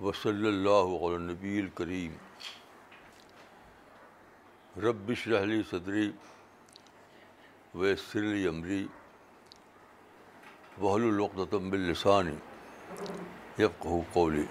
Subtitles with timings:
[0.00, 2.16] وصلی اللہ علیہ نبی الکریم
[4.86, 6.10] ربش رحلی صدری
[7.74, 8.86] و سلی عمری
[10.82, 12.36] وحل العقدم السانی
[13.64, 14.44] قولی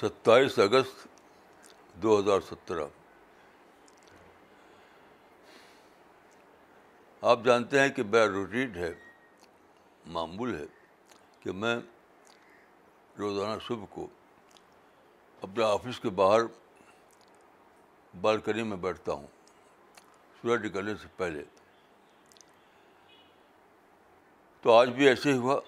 [0.00, 1.06] ستائیس اگست
[2.02, 2.84] دو ہزار سترہ
[7.30, 8.92] آپ جانتے ہیں کہ بیروٹیڈ ہے
[10.12, 10.64] معمول ہے
[11.40, 11.74] کہ میں
[13.18, 14.06] روزانہ صبح کو
[15.42, 16.40] اپنے آفس کے باہر
[18.20, 19.26] بالکنی میں بیٹھتا ہوں
[20.40, 21.42] سورج نکلنے سے پہلے
[24.62, 25.60] تو آج بھی ایسے ہی ہوا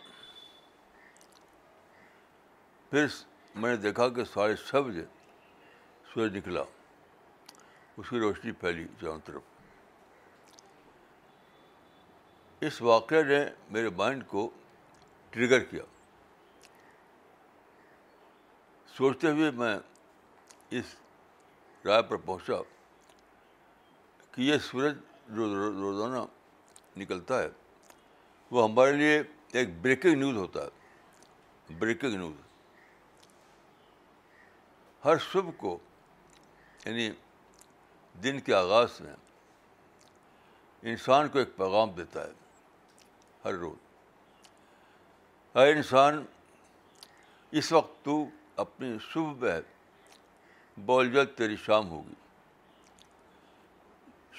[2.93, 3.07] پھر
[3.55, 4.97] میں نے دیکھا کہ سارے سبز
[6.13, 6.61] سورج نکلا
[7.99, 9.43] اس کی روشنی پھیلی چاروں طرف
[12.69, 13.39] اس واقعہ نے
[13.77, 14.49] میرے مائنڈ کو
[15.31, 15.83] ٹریگر کیا
[18.97, 19.75] سوچتے ہوئے میں
[20.79, 20.95] اس
[21.87, 22.61] رائے پر پہنچا
[24.35, 24.97] کہ یہ سورج
[25.37, 25.49] جو
[25.81, 26.25] روزانہ
[27.01, 27.49] نکلتا ہے
[28.51, 29.21] وہ ہمارے لیے
[29.59, 32.51] ایک بریکنگ نیوز ہوتا ہے بریکنگ نیوز
[35.05, 35.77] ہر صبح کو
[36.85, 37.09] یعنی
[38.23, 39.13] دن کے آغاز میں
[40.91, 42.33] انسان کو ایک پیغام دیتا ہے
[43.45, 43.77] ہر روز
[45.55, 46.25] ہر انسان
[47.61, 48.25] اس وقت تو
[48.65, 49.61] اپنی صبح میں
[50.87, 52.15] بول جل تیری شام ہوگی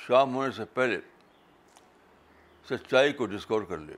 [0.08, 1.00] شام ہونے سے پہلے
[2.70, 3.96] سچائی کو ڈسکور کر لے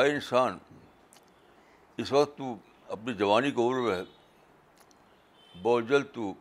[0.00, 0.58] اے انسان
[2.02, 2.54] اس وقت تو
[2.96, 4.02] اپنی جوانی کو عمر میں
[5.62, 6.32] بہت جلد تو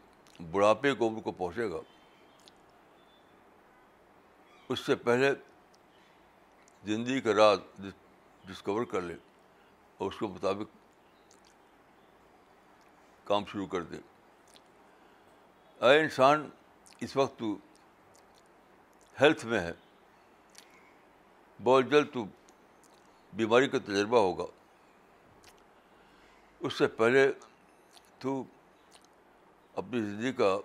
[0.52, 1.80] بڑھاپے کو عمر کو پہنچے گا
[4.74, 5.30] اس سے پہلے
[6.88, 7.60] زندگی کا راز
[8.48, 9.14] ڈسکور کر لے
[9.98, 10.76] اور اس کے مطابق
[13.28, 13.98] کام شروع کر دے
[15.88, 16.50] اے انسان
[17.08, 17.56] اس وقت تو
[19.22, 19.72] ہیلتھ میں ہے
[21.64, 22.26] بہت جلد تو
[23.40, 24.46] بیماری کا تجربہ ہوگا
[26.68, 27.28] اس سے پہلے
[28.20, 28.44] تو
[29.82, 30.58] اپنی زندگی کا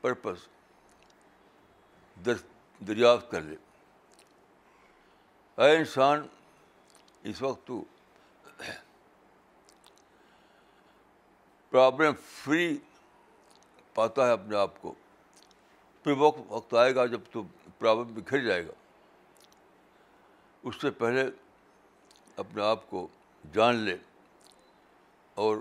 [0.00, 0.44] پرپس
[2.88, 3.56] دریافت کر لے
[5.64, 6.26] اے انسان
[7.32, 7.82] اس وقت تو
[11.70, 12.76] پرابلم فری
[13.94, 14.94] پاتا ہے اپنے آپ کو
[16.04, 17.42] پھر وقت وقت آئے گا جب تو
[17.78, 18.72] پرابلم بکھر جائے گا
[20.68, 21.24] اس سے پہلے
[22.42, 23.06] اپنے آپ کو
[23.54, 23.96] جان لے
[25.46, 25.56] اور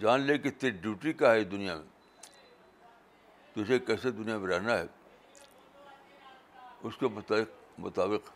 [0.00, 1.96] جان لے کہ تیری ڈیوٹی کا ہے دنیا میں
[3.54, 4.84] تجھے کیسے دنیا میں رہنا ہے
[6.88, 8.28] اس کے مطابق مطابق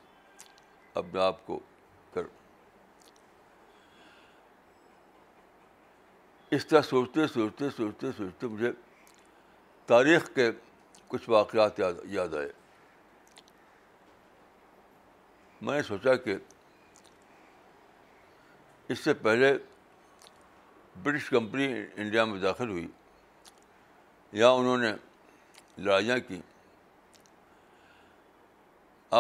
[0.99, 1.59] اپنے آپ کو
[2.15, 2.23] کر
[6.57, 8.73] اس طرح سوچتے سوچتے سوچتے سوچتے مجھے
[9.87, 10.51] تاریخ کے
[11.09, 12.49] کچھ واقعات یاد یاد آئے
[15.61, 16.35] میں نے سوچا کہ
[18.91, 19.53] اس سے پہلے
[21.03, 21.67] برٹش کمپنی
[21.97, 22.87] انڈیا میں داخل ہوئی
[24.33, 24.91] یہاں انہوں نے
[25.85, 26.41] لڑائیاں کی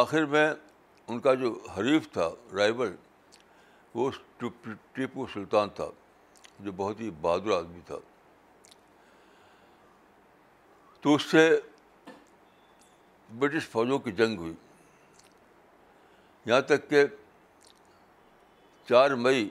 [0.01, 0.51] آخر میں
[1.09, 2.95] ان کا جو حریف تھا رائبل
[3.95, 4.11] وہ
[4.95, 5.89] ٹیپو سلطان تھا
[6.61, 7.97] جو بہت ہی بہادر آدمی تھا
[11.01, 11.49] تو اس سے
[13.39, 14.55] برٹش فوجوں کی جنگ ہوئی
[16.47, 17.05] یہاں تک کہ
[18.89, 19.49] چار مئی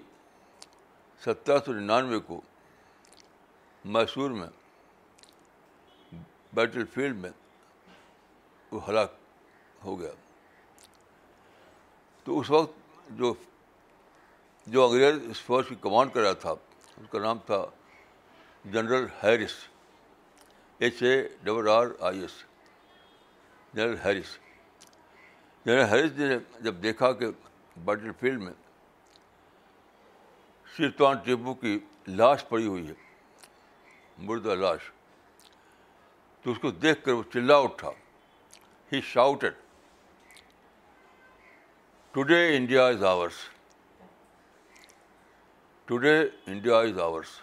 [1.25, 2.39] سترہ سو ننانوے کو
[3.95, 4.47] میسور میں
[6.53, 7.29] بیٹل فیلڈ میں
[8.71, 9.11] وہ ہلاک
[9.83, 10.11] ہو گیا
[12.23, 12.79] تو اس وقت
[13.17, 13.33] جو
[14.73, 17.63] جو انگریز اس فوج کی کمانڈ کر رہا تھا اس کا نام تھا
[18.73, 19.51] General Harris
[20.79, 21.13] H A
[21.43, 22.43] double R I S
[23.73, 24.37] General Harris
[25.65, 27.27] General Harris نے جب دیکھا کہ
[27.85, 28.53] بیٹل فیلڈ میں
[30.77, 31.77] شیطان ٹیپو کی
[32.07, 32.93] لاش پڑی ہوئی ہے
[34.27, 34.81] مردہ لاش
[36.43, 37.89] تو اس کو دیکھ کر وہ چلا اٹھا
[38.91, 39.53] he shouted
[42.13, 43.35] today India is ours
[45.87, 46.17] today
[46.53, 47.39] India is ours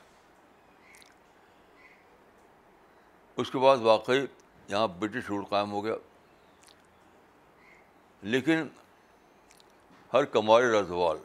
[3.40, 4.24] اس کے بعد واقعی
[4.68, 5.94] یہاں برٹش روڈ قائم ہو گیا
[8.34, 8.68] لیکن
[10.12, 11.16] ہر کمار رضوال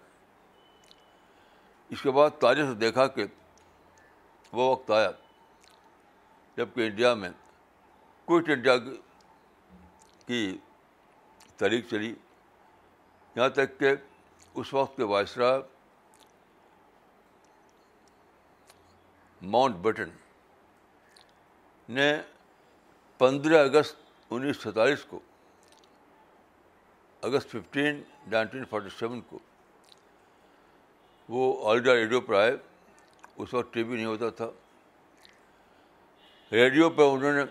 [1.94, 3.24] اس کے بعد تاریخ دیکھا کہ
[4.54, 5.10] وہ وقت آیا
[6.58, 7.30] جبکہ انڈیا میں
[8.26, 8.74] کوئٹ انڈیا
[10.28, 10.40] کی
[11.58, 12.14] تاریخ چلی
[13.36, 13.94] یہاں تک کہ
[14.62, 15.52] اس وقت کے وائسرا
[19.56, 20.10] ماؤنٹ بٹن
[22.00, 22.12] نے
[23.24, 25.20] پندرہ اگست انیس سو سینتالیس کو
[27.30, 28.02] اگست ففٹین
[28.32, 29.40] نائنٹین فورٹی سیون کو
[31.30, 32.56] وہ آل انڈیا ریڈیو پر آئے
[33.42, 34.50] اس وقت ٹی وی نہیں ہوتا تھا
[36.52, 37.44] ریڈیو پہ انہوں نے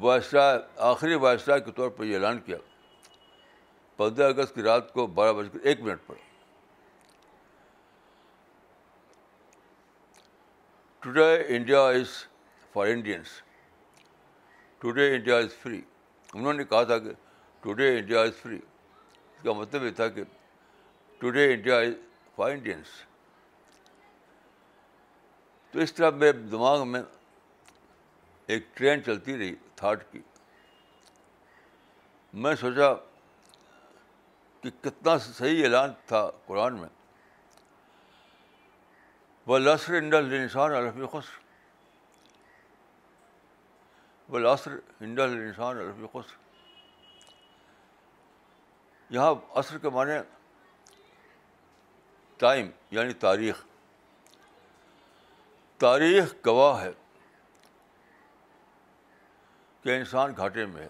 [0.00, 0.34] وائسٹ
[0.86, 2.56] آخری وائسٹ کے طور پر یہ اعلان کیا
[3.96, 6.14] پندرہ اگست کی رات کو بارہ بج کر ایک minute per
[11.00, 12.08] today India is
[12.72, 13.40] for Indians
[14.80, 15.80] today India is free
[16.34, 17.12] انہوں نے کہا تھا کہ
[17.62, 20.22] ٹوڈے انڈیا از فری اس کا مطلب یہ تھا کہ
[21.18, 21.76] ٹوڈے انڈیا
[22.36, 22.86] فار انڈینس
[25.72, 27.02] تو اس طرح میں دماغ میں
[28.54, 30.20] ایک ٹرین چلتی رہی تھاٹ کی
[32.44, 32.92] میں سوچا
[34.62, 36.88] کہ کتنا صحیح اعلان تھا قرآن میں
[39.48, 41.24] انڈل بل عصر
[44.28, 47.32] وہ الحفیق انڈل انسان انڈسان الحفیق
[49.14, 50.12] یہاں عصر کے معنی
[52.38, 53.64] ٹائم یعنی تاریخ
[55.84, 56.90] تاریخ گواہ ہے
[59.82, 60.88] کہ انسان گھاٹے میں ہے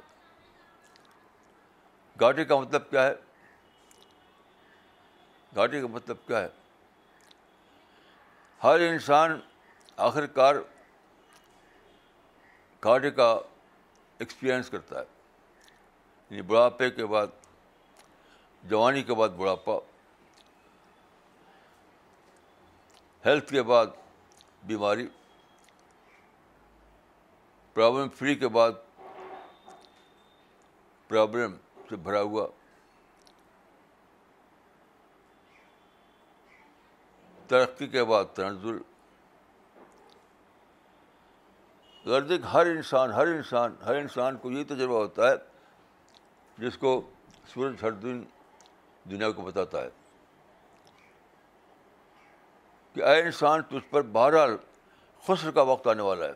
[2.21, 3.13] گھاٹے کا مطلب کیا ہے
[5.57, 6.49] گھاٹے کا مطلب کیا ہے
[8.65, 9.39] ہر انسان
[10.07, 10.55] آخر کار
[12.85, 13.33] گھاٹے کا
[14.19, 15.05] ایکسپیرئنس کرتا ہے
[16.31, 17.27] یعنی بڑھاپے کے بعد
[18.71, 19.79] جوانی کے بعد بڑھاپا
[23.27, 23.87] ہیلتھ کے بعد
[24.67, 25.07] بیماری
[27.75, 28.73] پرابلم فری کے بعد
[31.09, 31.57] پرابلم
[31.89, 32.47] سے بھرا ہوا
[37.49, 38.79] ترقی کے بعد تنزل
[42.07, 45.35] غرض ہر انسان ہر انسان ہر انسان کو یہ تجربہ ہوتا ہے
[46.67, 47.01] جس کو
[47.53, 48.23] سورج ہر دن
[49.11, 49.89] دنیا کو بتاتا ہے
[52.97, 54.55] کہ اے انسان تجھ پر بہرحال
[55.27, 56.33] خسر کا وقت آنے والا ہے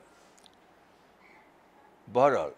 [2.13, 2.51] بہرحال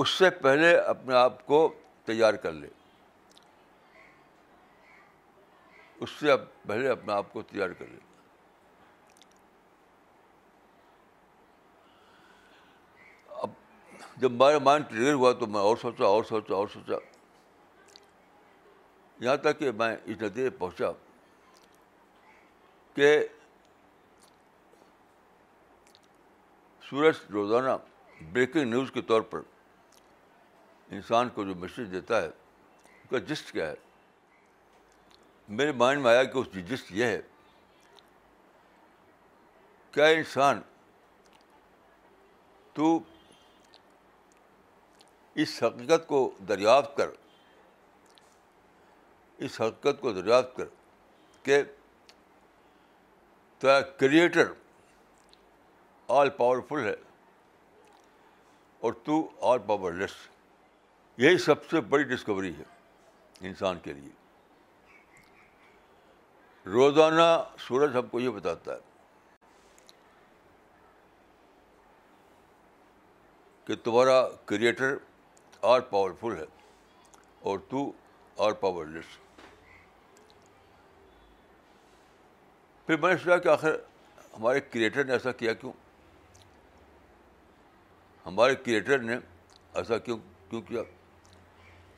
[0.00, 1.60] اس سے پہلے اپنے آپ کو
[2.04, 2.68] تیار کر لے
[6.04, 6.36] اس سے
[6.68, 7.98] پہلے اپنے آپ کو تیار کر لے
[13.42, 13.50] اب
[14.20, 17.04] جب میرا مائنڈ کلیئر ہوا تو میں اور سوچا اور سوچا اور سوچا
[19.24, 20.90] یہاں تک کہ میں اس نتیجے پہنچا
[22.96, 23.16] کہ
[26.88, 27.76] سورج روزانہ
[28.32, 29.40] بریکنگ نیوز کے طور پر
[30.98, 33.74] انسان کو جو میسج دیتا ہے اس کا جسٹ کیا ہے
[35.58, 37.20] میرے مائنڈ میں آیا کہ اس کی جسٹ یہ ہے
[39.94, 40.60] کیا انسان
[42.74, 42.98] تو
[45.44, 47.10] اس حقیقت کو دریافت کر
[49.46, 50.64] اس حقیقت کو دریافت کر
[51.44, 51.62] کہ
[53.58, 54.50] تو کریٹر
[56.16, 56.94] آل پاورفل ہے
[58.86, 59.14] اور تو
[59.50, 60.16] آل پاور لیس
[61.22, 62.64] یہی سب سے بڑی ڈسکوری ہے
[63.48, 64.10] انسان کے لیے
[66.72, 67.28] روزانہ
[67.68, 68.80] سورج ہم کو یہ بتاتا ہے
[73.66, 74.96] کہ تمہارا کریٹر
[75.74, 76.44] آر پاورفل ہے
[77.50, 77.90] اور تو
[78.46, 79.16] آر پاور لیس
[82.86, 83.74] پھر میں نے سوچا کہ آخر
[84.36, 85.72] ہمارے کریٹر نے ایسا کیا کیوں
[88.26, 89.16] ہمارے کریٹر نے
[89.78, 90.18] ایسا کیوں
[90.50, 90.82] کیوں کیا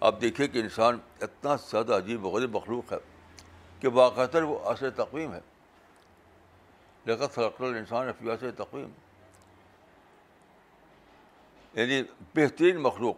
[0.06, 2.96] آپ دیکھیں کہ انسان اتنا زیادہ عجیب وغیرہ مخلوق ہے
[3.80, 5.40] کہ باقاعدہ وہ عصر تقویم ہے
[7.06, 8.88] لقت انسان فی عصر تقویم
[11.74, 12.02] یعنی
[12.34, 13.16] بہترین مخلوق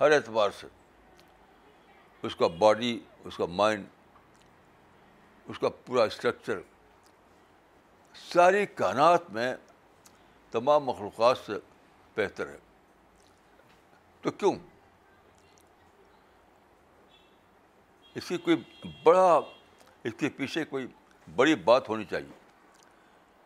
[0.00, 0.66] ہر اعتبار سے
[2.26, 3.86] اس کا باڈی اس کا مائنڈ
[5.48, 6.58] اس کا پورا اسٹرکچر
[8.32, 9.52] ساری کائنات میں
[10.50, 11.52] تمام مخلوقات سے
[12.16, 12.58] بہتر ہے
[14.22, 14.54] تو کیوں
[18.16, 18.56] اس کی کوئی
[19.04, 19.34] بڑا
[20.04, 20.86] اس کے پیچھے کوئی
[21.36, 22.38] بڑی بات ہونی چاہیے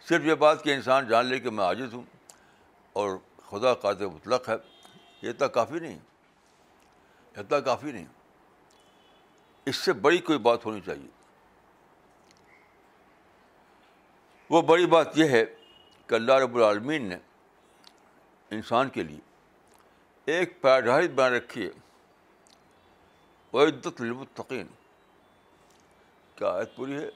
[0.08, 2.02] صرف یہ بات کہ انسان جان لے کہ میں عاجز ہوں
[3.02, 3.16] اور
[3.50, 4.54] خدا قادر مطلق ہے
[5.22, 5.98] یہ اتنا کافی نہیں
[7.36, 8.04] اتنا کافی نہیں
[9.70, 11.08] اس سے بڑی کوئی بات ہونی چاہیے
[14.54, 15.42] وہ بڑی بات یہ ہے
[16.08, 17.16] کہ اللہ رب العالمین نے
[18.56, 21.70] انسان کے لیے ایک پیراڈائز بنا رکھی ہے
[23.52, 24.66] وہ عدت لبتقین
[26.38, 27.10] کیا آیت پوری ہے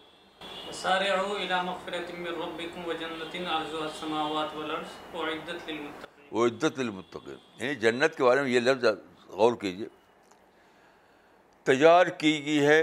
[6.30, 8.82] وہ عدت لبتقین یعنی جنت کے بارے میں یہ لفظ
[9.42, 9.88] غور کیجیے
[11.70, 12.80] تیار کی گئی ہے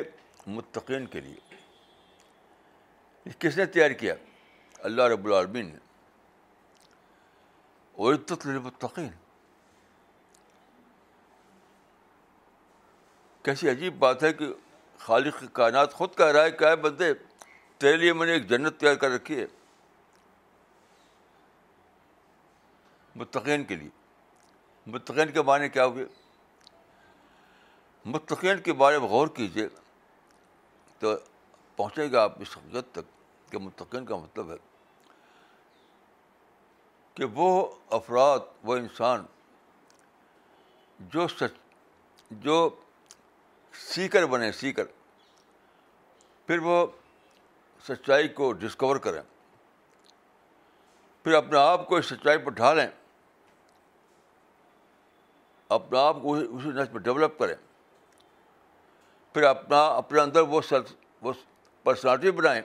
[0.60, 4.16] متقین کے لیے کس نے تیار کیا
[4.86, 5.78] اللہ رب العالمین ہے
[8.04, 9.08] اور عدت مطین
[13.44, 14.48] کیسی عجیب بات ہے کہ
[15.06, 17.12] خالق کائنات خود کہہ رہا ہے کہ ہے بندے
[17.84, 19.46] تیرے لیے میں نے ایک جنت تیار کر رکھی ہے
[23.22, 23.90] متقین کے لیے
[24.98, 26.06] متقین کے معنی کیا ہوئے
[28.16, 29.68] متقین کے بارے میں غور کیجیے
[31.00, 31.16] تو
[31.78, 33.14] پہنچے گا آپ اس حقیقت تک
[33.52, 34.58] کہ متقین کا مطلب ہے
[37.16, 37.50] کہ وہ
[37.98, 39.24] افراد وہ انسان
[41.14, 41.58] جو سچ
[42.44, 42.58] جو
[43.88, 44.86] سیکر بنے سیکر
[46.48, 46.86] پھر وہ
[47.88, 49.22] سچائی کو ڈسکور کریں
[51.24, 52.88] پھر اپنے آپ کو اس سچائی پر ڈھالیں
[55.78, 57.56] اپنے آپ کو اسی سر پہ ڈیولپ کریں
[59.34, 60.82] پھر اپنا اپنے اندر وہ سر
[61.22, 61.34] وہ
[61.84, 62.62] پرسنالٹی بنائیں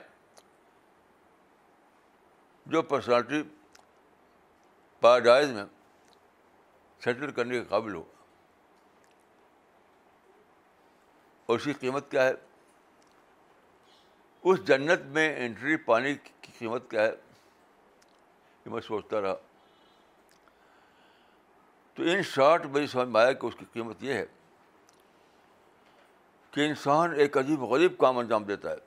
[2.73, 3.41] جو پرسنالٹی
[5.01, 5.63] پیراڈائز میں
[7.03, 8.01] سیٹل کرنے کے قابل ہو
[11.45, 12.33] اور اس کی قیمت کیا ہے
[14.51, 17.11] اس جنت میں انٹری پانی کی قیمت کیا ہے
[18.65, 19.35] یہ میں سوچتا رہا
[21.95, 24.25] تو ان شارٹ میری سمجھ میں آیا کہ اس کی قیمت یہ ہے
[26.51, 28.77] کہ انسان ایک عجیب غریب کام انجام دیتا ہے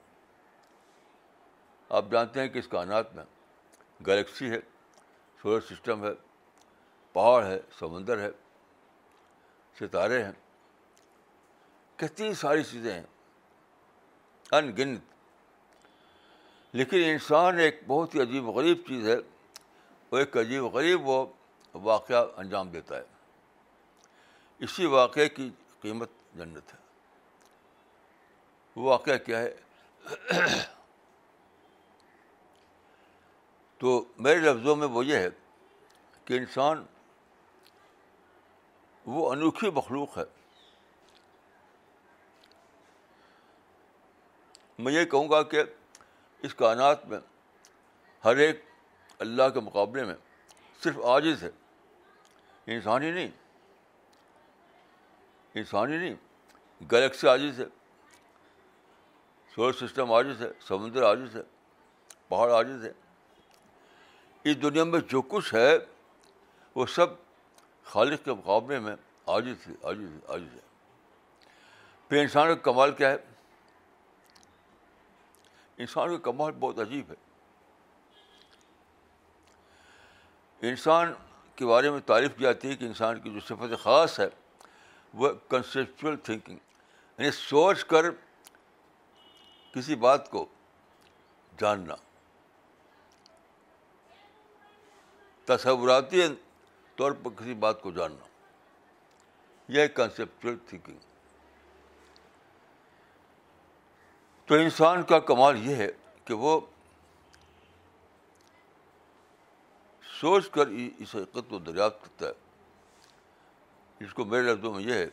[1.99, 3.25] آپ جانتے ہیں کہ اس کائنات میں
[4.07, 4.61] گلیکسی ہے
[5.45, 6.11] سولر سسٹم ہے
[7.13, 8.29] پہاڑ ہے سمندر ہے
[9.79, 10.31] ستارے ہیں
[12.01, 13.03] کتنی ساری چیزیں ہیں
[14.57, 19.17] ان گنت لیکن انسان ایک بہت ہی عجیب و غریب چیز ہے
[20.13, 21.25] وہ ایک عجیب و غریب وہ
[21.91, 23.03] واقعہ انجام دیتا ہے
[24.65, 25.49] اسی واقعے کی
[25.81, 26.79] قیمت جنت ہے
[28.77, 29.55] وہ واقعہ کیا ہے
[33.79, 35.29] تو میرے لفظوں میں وہ یہ ہے
[36.25, 36.85] کہ انسان
[39.15, 40.23] وہ انوکھی مخلوق ہے
[44.85, 45.63] میں یہ کہوں گا کہ
[46.47, 47.19] اس کائنات میں
[48.25, 48.65] ہر ایک
[49.25, 50.15] اللہ کے مقابلے میں
[50.83, 51.51] صرف عاجز ہے
[52.75, 53.29] انسان ہی نہیں
[55.61, 56.15] انسان ہی نہیں
[56.93, 57.65] گلیکسی عاجز ہے
[59.55, 61.43] سولر سسٹم عاجز ہے سمندر عاجز ہے
[62.29, 62.93] پہاڑ عاجز ہے
[64.51, 65.69] اس دنیا میں جو کچھ ہے
[66.75, 67.07] وہ سب
[67.93, 68.95] خالق کے مقابلے میں
[69.27, 70.61] عاجز ہے عاجز ہے
[72.09, 73.17] پھر انسان کا کمال کیا ہے
[75.85, 77.23] انسان کا کمال بہت عجیب ہے
[80.69, 81.13] انسان
[81.57, 84.27] کے بارے میں تعریف کی جاتی ہے کہ انسان کی جو صفت خاص ہے
[85.23, 86.57] وہ کنسیپچل تھنکنگ
[87.19, 88.07] یعنی سوچ کر
[89.75, 90.47] کسی بات کو
[91.61, 91.95] جاننا
[95.47, 96.23] تصوراتی
[96.97, 98.25] طور پر کسی بات کو جاننا
[99.73, 100.99] یہ ہے کنسیپچل تھینکنگ
[104.47, 105.89] تو انسان کا کمال یہ ہے
[106.25, 106.59] کہ وہ
[110.21, 113.15] سوچ کر اس حقیقت کو دریافت کرتا ہے
[114.05, 115.07] اس کو میرے لفظوں میں یہ ہے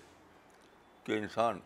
[1.03, 1.59] کہ انسان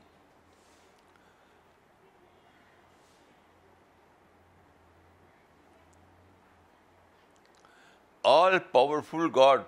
[8.27, 9.62] آل پاورفل گاڈ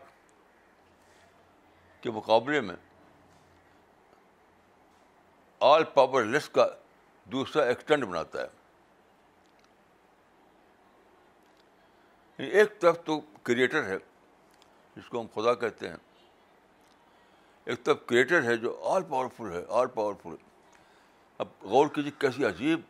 [2.02, 2.76] کے مقابلے میں
[5.72, 6.68] آل پاور لیس کا
[7.32, 8.48] دوسرا ایکسٹینڈ بناتا ہے
[12.38, 13.98] یعنی ایک طرف تو کریٹر ہے
[14.96, 15.98] جس کو ہم خدا کہتے ہیں
[17.66, 20.36] ایک طرف کریٹر ہے جو آل پاورفل ہے آل پاورفل
[21.38, 22.82] اب غور کیجیے کیسی عجیب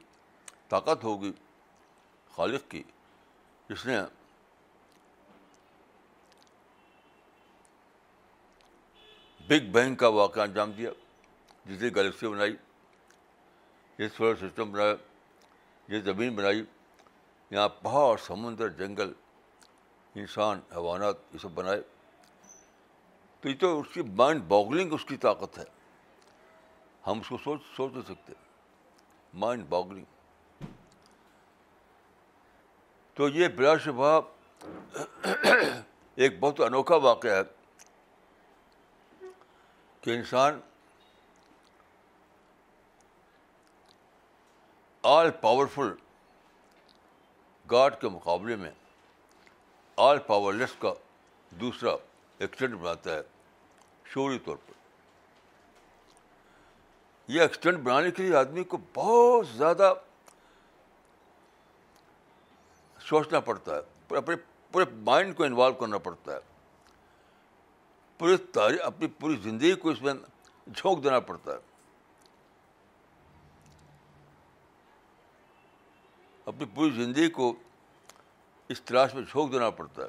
[0.70, 1.32] طاقت ہوگی
[2.36, 2.84] خالق کی
[3.70, 3.98] جس نے
[9.50, 10.90] بگ بینگ کا واقعہ انجام دیا
[11.66, 12.56] جس نے گلیکسی بنائی
[13.98, 14.94] یہ سولر سسٹم بنایا
[15.94, 16.64] یہ زمین بنائی
[17.52, 19.12] یہاں پہاڑ سمندر جنگل
[20.20, 21.82] انسان حیوانات یہ سب بنائے
[23.42, 25.64] تو یہ تو اس کی مائنڈ باگلنگ اس کی طاقت ہے
[27.08, 28.34] ہم اس کو سوچ سوچ نہیں سکتے
[29.46, 30.66] مائنڈ باگلنگ
[33.18, 34.20] تو یہ بلا شبہ
[36.16, 37.42] ایک بہت انوکھا واقعہ ہے
[40.16, 40.60] انسان
[45.12, 45.94] آل پاورفل
[47.72, 48.72] گاڈ کے مقابلے میں
[50.08, 50.94] آل پاور لیس کا
[51.60, 51.92] دوسرا
[52.38, 53.22] ایکسٹینٹ بناتا ہے
[54.14, 54.74] شوری طور پر
[57.36, 59.94] یہ ایکسٹینٹ بنانے کے لیے آدمی کو بہت زیادہ
[63.10, 64.36] سوچنا پڑتا ہے اپنے
[64.72, 66.40] پورے مائنڈ کو انوالو کرنا پڑتا ہے
[68.18, 70.14] پوری تاریخ اپنی پوری زندگی کو اس میں
[70.74, 71.58] جھونک دینا پڑتا ہے
[76.50, 77.54] اپنی پوری زندگی کو
[78.74, 80.08] اس تلاش میں جھونک دینا پڑتا ہے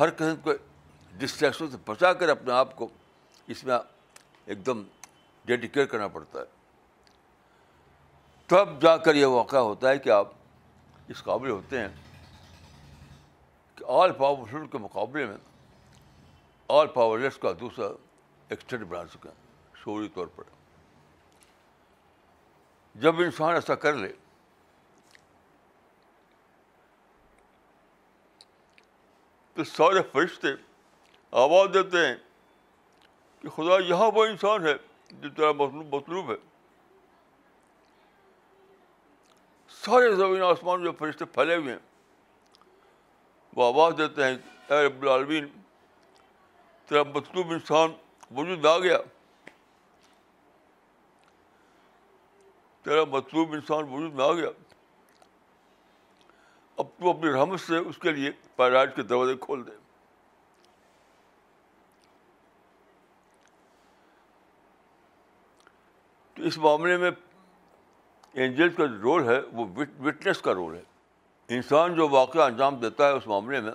[0.00, 0.52] ہر قسم کو
[1.18, 2.88] ڈسٹریکشن سے بچا کر اپنے آپ کو
[3.54, 3.76] اس میں
[4.46, 4.82] ایک دم
[5.46, 6.44] ڈیڈیکیٹ کرنا پڑتا ہے
[8.46, 10.28] تب جا کر یہ واقعہ ہوتا ہے کہ آپ
[11.14, 11.88] اس قابل ہوتے ہیں
[13.76, 15.36] کہ آل پاپل کے مقابلے میں
[16.68, 17.86] آل پاور لیس کا دوسرا
[18.50, 19.30] ایکسٹینڈ بنا سکیں
[19.82, 20.42] شوری طور پر
[23.00, 24.08] جب انسان ایسا کر لے
[29.54, 30.48] تو سارے فرشتے
[31.42, 32.14] آواز دیتے ہیں
[33.40, 34.74] کہ خدا یہاں وہ انسان ہے
[35.20, 36.36] جو تیرا مطلوب مطلوب ہے
[39.84, 41.78] سارے زمین آسمان جو فرشتے پھیلے ہوئے ہیں
[43.56, 44.36] وہ آواز دیتے ہیں
[44.70, 45.46] اے رب العالمین
[46.88, 47.90] تیرا مطلوب انسان
[48.36, 48.98] وجود آ گیا
[52.84, 54.50] تیرا مطلوب انسان وجود میں آ گیا
[56.82, 59.70] اب تو اپنی رحمت سے اس کے لیے پیراج کے دروازے کھول دے
[66.34, 67.10] تو اس معاملے میں
[68.32, 70.82] اینجلس کا جو رول ہے وہ وٹنس کا رول ہے
[71.56, 73.72] انسان جو واقعہ انجام دیتا ہے اس معاملے میں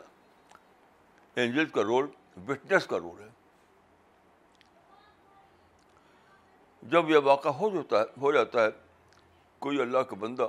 [1.41, 2.08] اینجلس کا رول
[2.48, 3.30] وٹنس کا رول ہے
[6.91, 8.70] جب یہ واقعہ ہو جاتا ہے ہو جاتا ہے
[9.65, 10.48] کوئی اللہ کا بندہ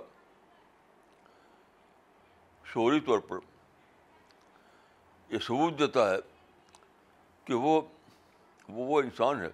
[2.73, 3.39] شوری طور پر
[5.33, 6.17] یہ ثبوت دیتا ہے
[7.45, 7.81] کہ وہ
[8.69, 9.49] وہ انسان ہے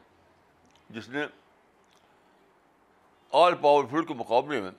[0.95, 1.25] جس نے
[3.39, 4.71] آل پاورفل کے مقابلے میں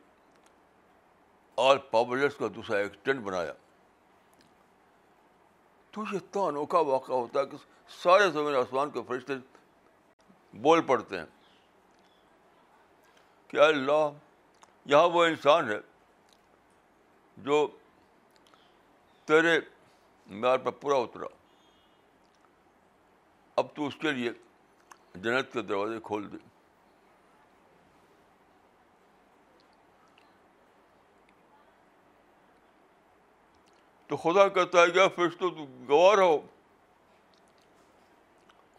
[1.70, 3.54] آل پاورلیس کا دوسرا ایکسٹینٹ بنایا
[5.92, 7.58] تو یہ اتنا انوکھا واقعہ ہوتا ہے کہ
[8.02, 9.34] سارے زمین آسمان کے فرشتے
[10.66, 11.26] بول پڑتے ہیں
[13.48, 14.10] کہ اللہ
[14.92, 15.78] یہاں وہ انسان ہے
[17.46, 17.66] جو
[19.26, 19.60] تیرے
[20.30, 21.26] معیار پر پورا اترا
[23.60, 24.32] اب تو اس کے لیے
[25.16, 26.38] جنت کے دروازے کھول دے
[34.10, 36.38] تو خدا کہتا ہے کہ فرشتو تو گوار ہو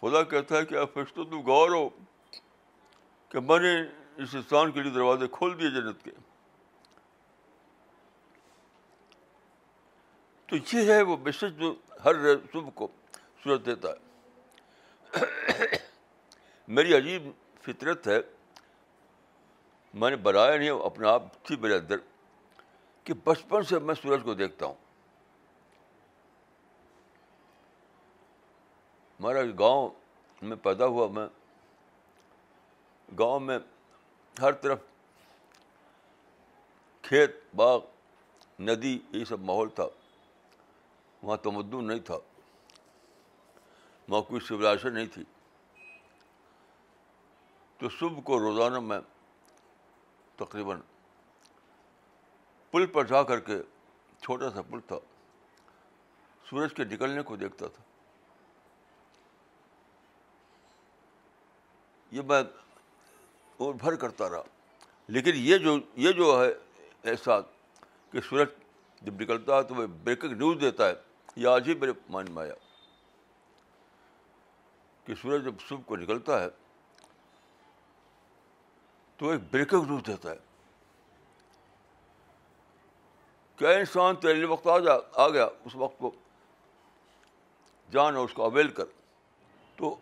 [0.00, 1.88] خدا کہتا ہے کہ فرشتو تو تم ہو
[3.30, 3.70] کہ میں نے
[4.22, 6.10] اس انسان کے لیے دروازے کھول دیے جنت کے
[10.50, 12.12] تو یہ ہے وہ میسج جو ہر
[12.52, 12.88] صبح کو
[13.42, 13.88] صورت دیتا
[15.18, 15.76] ہے
[16.78, 17.30] میری عجیب
[17.66, 18.18] فطرت ہے
[20.00, 22.02] میں نے بنایا نہیں اپنے آپ تھی میرے اندر
[23.04, 24.88] کہ بچپن سے میں سورج کو دیکھتا ہوں
[29.20, 29.88] ہمارا گاؤں
[30.48, 31.26] میں پیدا ہوا میں
[33.18, 33.58] گاؤں میں
[34.42, 34.78] ہر طرف
[37.08, 37.78] کھیت باغ
[38.66, 39.86] ندی یہ سب ماحول تھا
[41.22, 42.16] وہاں تمدن نہیں تھا
[44.08, 45.24] وہاں کوئی سولاشن نہیں تھی
[47.78, 49.00] تو صبح کو روزانہ میں
[50.36, 50.80] تقریباً
[52.70, 53.60] پل پر جا کر کے
[54.22, 54.98] چھوٹا سا پل تھا
[56.50, 57.88] سورج کے نکلنے کو دیکھتا تھا
[62.10, 62.42] یہ میں
[63.64, 64.42] اور بھر کرتا رہا
[65.16, 66.48] لیکن یہ جو یہ جو ہے
[67.10, 67.44] احساس
[68.12, 68.48] کہ سورج
[69.06, 70.94] جب نکلتا ہے تو وہ بریکنگ نیوز دیتا ہے
[71.42, 72.54] یہ آج ہی میرے مائنڈ میں آیا
[75.04, 76.48] کہ سورج جب صبح کو نکلتا ہے
[79.16, 80.34] تو ایک بریکنگ نیوز دیتا ہے
[83.58, 84.92] کیا انسان تیرے وقت آ جا
[85.24, 86.10] آ گیا اس وقت کو
[87.92, 88.84] جان اور اس کو اویل کر
[89.76, 89.94] تو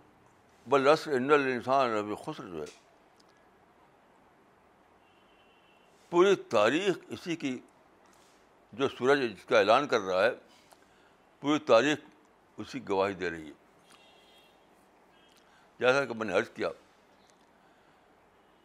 [0.73, 2.65] بل ان انسان ربی خسر جو ہے
[6.11, 7.57] پوری تاریخ اسی کی
[8.81, 10.31] جو سورج جس کا اعلان کر رہا ہے
[11.41, 11.99] پوری تاریخ
[12.63, 13.57] اسی گواہی دے رہی ہے
[15.81, 16.69] جیسا کہ میں نے عرض کیا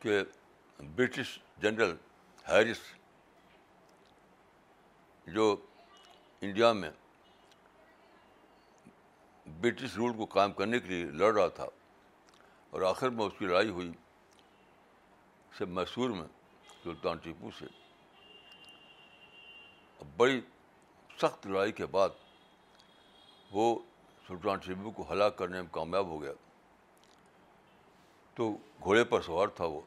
[0.02, 0.20] کہ
[0.96, 1.96] برٹش جنرل
[2.50, 2.82] ہیرس
[5.36, 5.46] جو
[6.42, 6.90] انڈیا میں
[9.62, 11.66] برٹش رول کو قائم کرنے کے لیے لڑ رہا تھا
[12.74, 13.90] اور آخر میں اس کی لڑائی ہوئی
[15.58, 16.24] سب میسور میں
[16.84, 17.66] سلطان ٹیپو سے
[20.00, 20.40] اب بڑی
[21.22, 22.10] سخت لڑائی کے بعد
[23.52, 23.66] وہ
[24.28, 26.32] سلطان ٹیپو کو ہلاک کرنے میں کامیاب ہو گیا
[28.36, 28.50] تو
[28.84, 29.80] گھوڑے پر سوار تھا وہ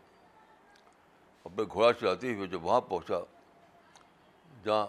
[1.44, 3.18] اپنے گھوڑا چلاتے ہوئے جب وہاں پہنچا
[4.64, 4.87] جہاں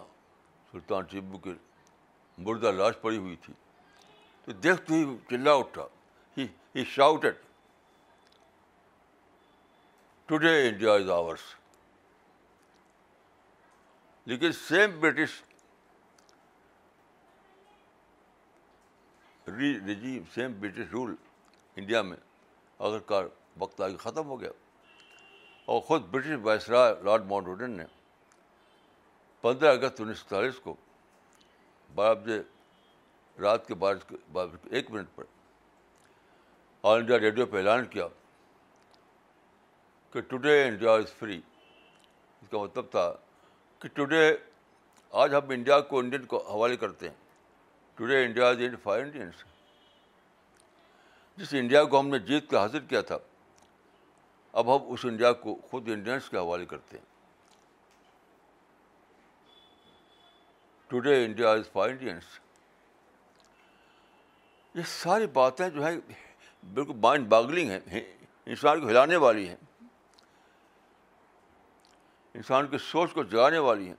[0.70, 1.52] سلطان ٹیبو کی
[2.46, 3.52] مردہ لاش پڑی ہوئی تھی
[4.44, 5.86] تو دیکھتے ہی چلا اٹھا
[6.38, 7.46] ہی shout at
[10.28, 11.40] today India is ours
[14.26, 15.40] لیکن same British
[19.48, 21.14] regime same British rule
[21.76, 22.16] India میں
[23.08, 23.24] کار
[23.60, 24.50] وقت آگے ختم ہو گیا
[25.72, 27.84] اور خود British viceroy lord Mount Rudn نے
[29.40, 30.74] پندرہ اگست انیس سو سینتالیس کو
[31.94, 32.40] بارہ بجے
[33.42, 35.24] رات کے بارہ ایک منٹ پر
[36.88, 38.06] آل انڈیا ریڈیو پہ اعلان کیا
[40.12, 43.10] کہ ٹوڈے انڈیا از فری اس کا مطلب تھا
[43.80, 44.20] کہ ٹوڈے
[45.22, 47.14] آج ہم انڈیا کو انڈین کو حوالے کرتے ہیں
[47.96, 49.44] today India is and for Indians
[51.38, 53.18] جس انڈیا کو ہم نے جیت کے حاصل کیا تھا
[54.60, 57.04] اب ہم اس انڈیا کو خود انڈینس کے حوالے کرتے ہیں
[60.90, 62.38] today India is for Indians
[64.74, 65.96] یہ ساری باتیں جو ہیں
[66.74, 69.56] بالکل مائنڈ باگلنگ ہیں انسان کو ہلانے والی ہیں
[72.38, 73.94] انسان کی سوچ کو جگانے والی ہیں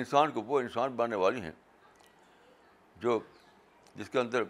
[0.00, 1.52] انسان کو وہ انسان بننے والی ہیں
[3.02, 3.18] جو
[3.96, 4.44] جس کے اندر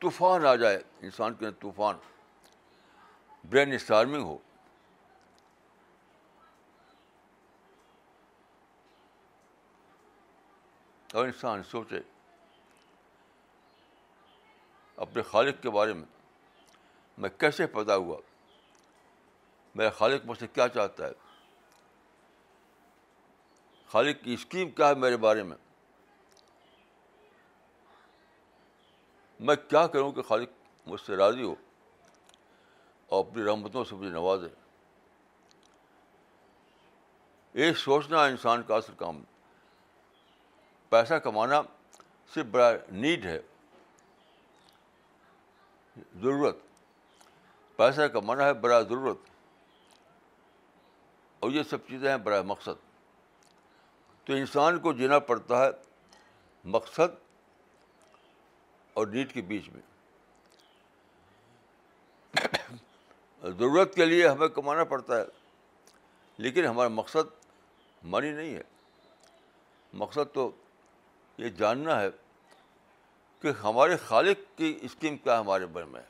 [0.00, 0.76] طوفان آ جائے
[1.08, 1.96] انسان کے اندر طوفان
[3.50, 4.36] برین اسٹارمنگ ہو
[11.14, 12.00] اور انسان سوچے
[15.04, 16.04] اپنے خالق کے بارے میں
[17.22, 18.16] میں کیسے پیدا ہوا
[19.74, 21.12] میرا خالق مجھ سے کیا چاہتا ہے
[23.92, 25.56] خالق کی اسکیم کیا ہے میرے بارے میں
[29.48, 31.54] میں کیا کروں کہ خالق مجھ سے راضی ہو
[33.06, 34.48] اور اپنی رحمتوں سے مجھے نوازے
[37.60, 39.22] یہ سوچنا انسان کا اصل کام
[40.90, 41.60] پیسہ کمانا
[42.34, 43.38] صرف بڑا نیڈ ہے
[46.22, 46.56] ضرورت
[47.76, 49.26] پیسہ کمانا ہے برائے ضرورت
[51.44, 52.86] اور یہ سب چیزیں ہیں برائے مقصد
[54.26, 55.70] تو انسان کو جینا پڑتا ہے
[56.76, 57.14] مقصد
[58.98, 59.82] اور نیٹ کے بیچ میں
[63.42, 65.24] ضرورت کے لیے ہمیں کمانا پڑتا ہے
[66.46, 67.34] لیکن ہمارا مقصد
[68.14, 68.62] مانی نہیں ہے
[70.02, 70.50] مقصد تو
[71.38, 72.08] یہ جاننا ہے
[73.42, 76.00] کہ ہمارے خالق کی اسکیم کیا ہمارے بن میں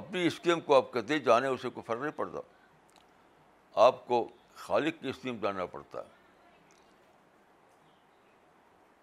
[0.00, 2.38] اپنی اسکیم کو آپ کہتے جانے اسے کوئی فرق نہیں پڑتا
[3.86, 4.26] آپ کو
[4.64, 6.12] خالق کی اسکیم جاننا پڑتا ہے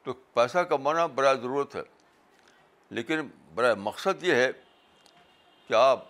[0.03, 1.81] تو پیسہ کمانا بڑا ضرورت ہے
[2.97, 4.51] لیکن بڑا مقصد یہ ہے
[5.67, 6.03] کہ آپ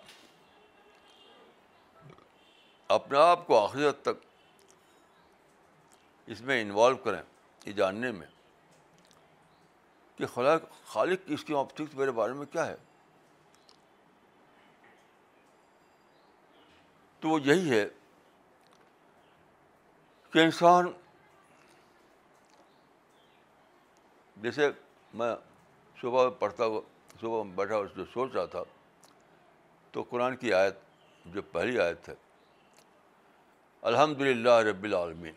[3.00, 4.26] اپنے آپ کو آخرت تک
[6.34, 7.22] اس میں انوالو کریں
[7.66, 8.28] یہ جاننے میں
[10.22, 10.54] کہ خلا
[10.88, 12.76] خالق اس کی آپٹکس میرے بارے میں کیا ہے
[17.20, 17.88] تو وہ یہی ہے
[20.34, 20.92] کہ انسان
[24.44, 24.70] جیسے
[25.24, 25.34] میں
[26.02, 26.82] صبح میں پڑھتا ہوا
[27.22, 28.64] صبح میں بیٹھا ہوا اس سوچ رہا تھا
[29.92, 30.78] تو قرآن کی آیت
[31.34, 32.16] جو پہلی آیت ہے
[33.92, 35.34] الحمد للہ رب العالمین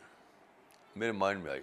[0.97, 1.61] میرے مائنڈ میں آئی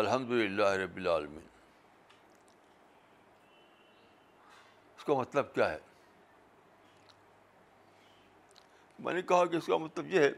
[0.00, 1.46] الحمد للہ رب العالمین
[4.96, 5.78] اس کا مطلب کیا ہے
[9.06, 10.30] میں نے کہا کہ اس کا مطلب یہ ہے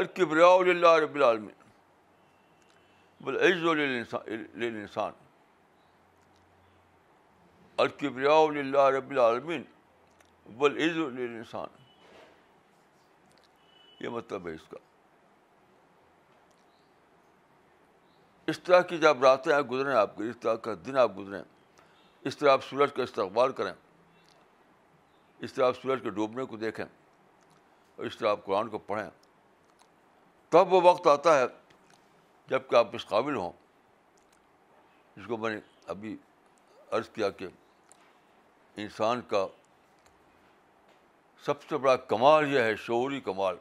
[0.00, 1.62] الکبریا اللہ رب العالمین
[3.24, 5.12] بلعز للانسان
[7.86, 9.62] الکبریا اللہ رب العالمین
[10.58, 11.80] بلعز للانسان
[14.00, 14.76] یہ مطلب ہے اس کا
[18.50, 21.42] اس طرح کی جب راتیں آپ گزریں آپ کے اس طرح کا دن آپ گزریں
[22.26, 23.72] اس طرح آپ سورج کا استقبال کریں
[25.44, 29.08] اس طرح آپ سورج کے ڈوبنے کو دیکھیں اور اس طرح آپ قرآن کو پڑھیں
[30.50, 31.44] تب وہ وقت آتا ہے
[32.48, 33.52] جب کہ آپ اس قابل ہوں
[35.16, 35.60] جس کو میں نے
[35.94, 36.16] ابھی
[36.96, 37.46] عرض کیا کہ
[38.84, 39.46] انسان کا
[41.46, 43.56] سب سے بڑا کمال یہ ہے شعوری کمال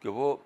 [0.00, 0.36] کہ وہ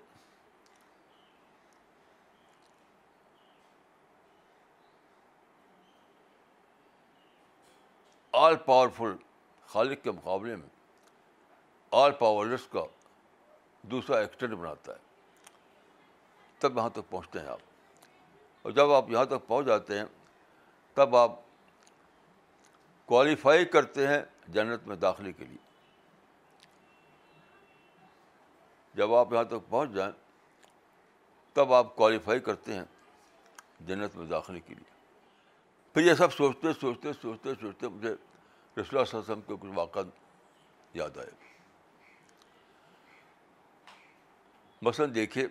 [8.39, 9.15] آل پاورفل
[9.67, 10.67] خالق کے مقابلے میں
[12.01, 12.83] آل پاورلیس کا
[13.91, 15.09] دوسرا ایکسٹینڈ بناتا ہے
[16.59, 17.59] تب یہاں تک پہنچتے ہیں آپ
[18.63, 20.05] اور جب آپ یہاں تک پہنچ جاتے ہیں
[20.93, 21.37] تب آپ
[23.07, 24.21] کوالیفائی کرتے ہیں
[24.53, 25.57] جنت میں داخلے کے لیے
[28.97, 30.11] جب آپ یہاں تک پہنچ جائیں
[31.53, 32.83] تب آپ کوالیفائی کرتے ہیں
[33.87, 34.90] جنت میں داخلے کے لیے
[35.93, 38.27] پھر یہ سب سوچتے سوچتے سوچتے سوچتے مجھے رسول
[38.75, 39.99] اللہ صلی اللہ علیہ وسلم کے کچھ واقع
[40.97, 41.29] یاد آئے
[44.87, 45.45] مثلاً دیکھیے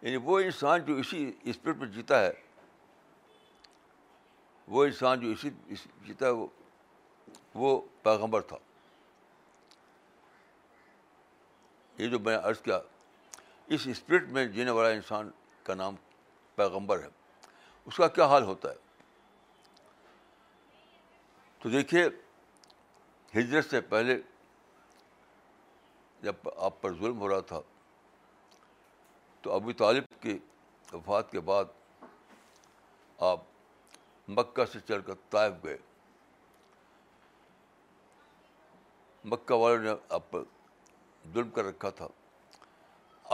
[0.00, 2.30] یعنی وہ انسان جو اسی اسپرٹ پر جیتا ہے
[4.76, 5.50] وہ انسان جو اسی
[6.06, 6.46] جیتا ہے وہ
[7.60, 8.56] وہ پیغمبر تھا
[11.98, 12.78] یہ جو میں عرض کیا
[13.76, 15.30] اس اسپرٹ میں جینے والا انسان
[15.64, 15.94] کا نام
[16.58, 17.08] پیغمبر ہے
[17.86, 18.86] اس کا کیا حال ہوتا ہے
[21.62, 22.04] تو دیکھیے
[23.36, 24.14] ہجرت سے پہلے
[26.22, 27.60] جب آپ پر ظلم ہو رہا تھا
[29.42, 30.38] تو ابو طالب کی
[30.92, 31.70] وفات کے بعد
[33.30, 33.40] آپ
[34.38, 35.76] مکہ سے چل کر طائف گئے
[39.34, 40.42] مکہ والوں نے آپ پر
[41.34, 42.08] ظلم کر رکھا تھا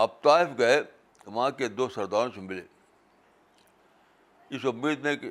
[0.05, 0.79] آپ طائف گئے
[1.27, 2.63] وہاں کے دو سرداروں سے ملے
[4.57, 5.31] اس امید میں کہ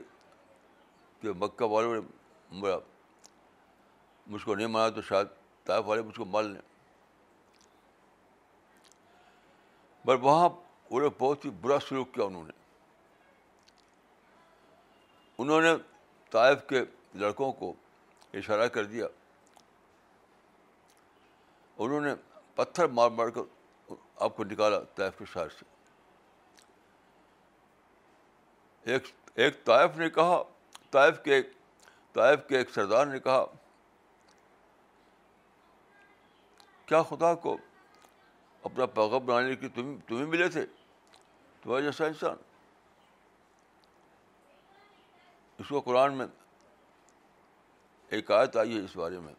[1.42, 2.00] مکہ والوں نے
[2.62, 2.76] میرا
[4.32, 5.28] مجھ کو نہیں مانا تو شاید
[5.68, 6.62] طائف والے مجھ کو مار لیں
[10.06, 12.52] پر وہاں انہوں نے بہت ہی برا سلوک کیا انہوں نے
[15.44, 15.74] انہوں نے
[16.32, 16.84] طائف کے
[17.24, 17.74] لڑکوں کو
[18.42, 19.06] اشارہ کر دیا
[21.86, 22.14] انہوں نے
[22.56, 25.72] پتھر مار مار کر آپ کو نکالا طائف کے شاعر سے
[28.86, 30.41] ایک ایک طائف نے کہا
[30.91, 31.41] طائف کے
[32.13, 33.46] طائف کے ایک سردار نے کہا
[36.86, 37.56] کیا خدا کو
[38.69, 40.65] اپنا پیغب بنانے کی تم تمہیں ملے تھے
[41.65, 42.36] جیسا انسان
[45.60, 46.26] اس کو قرآن میں
[48.15, 49.34] ایک آیت آئی ہے اس بارے میں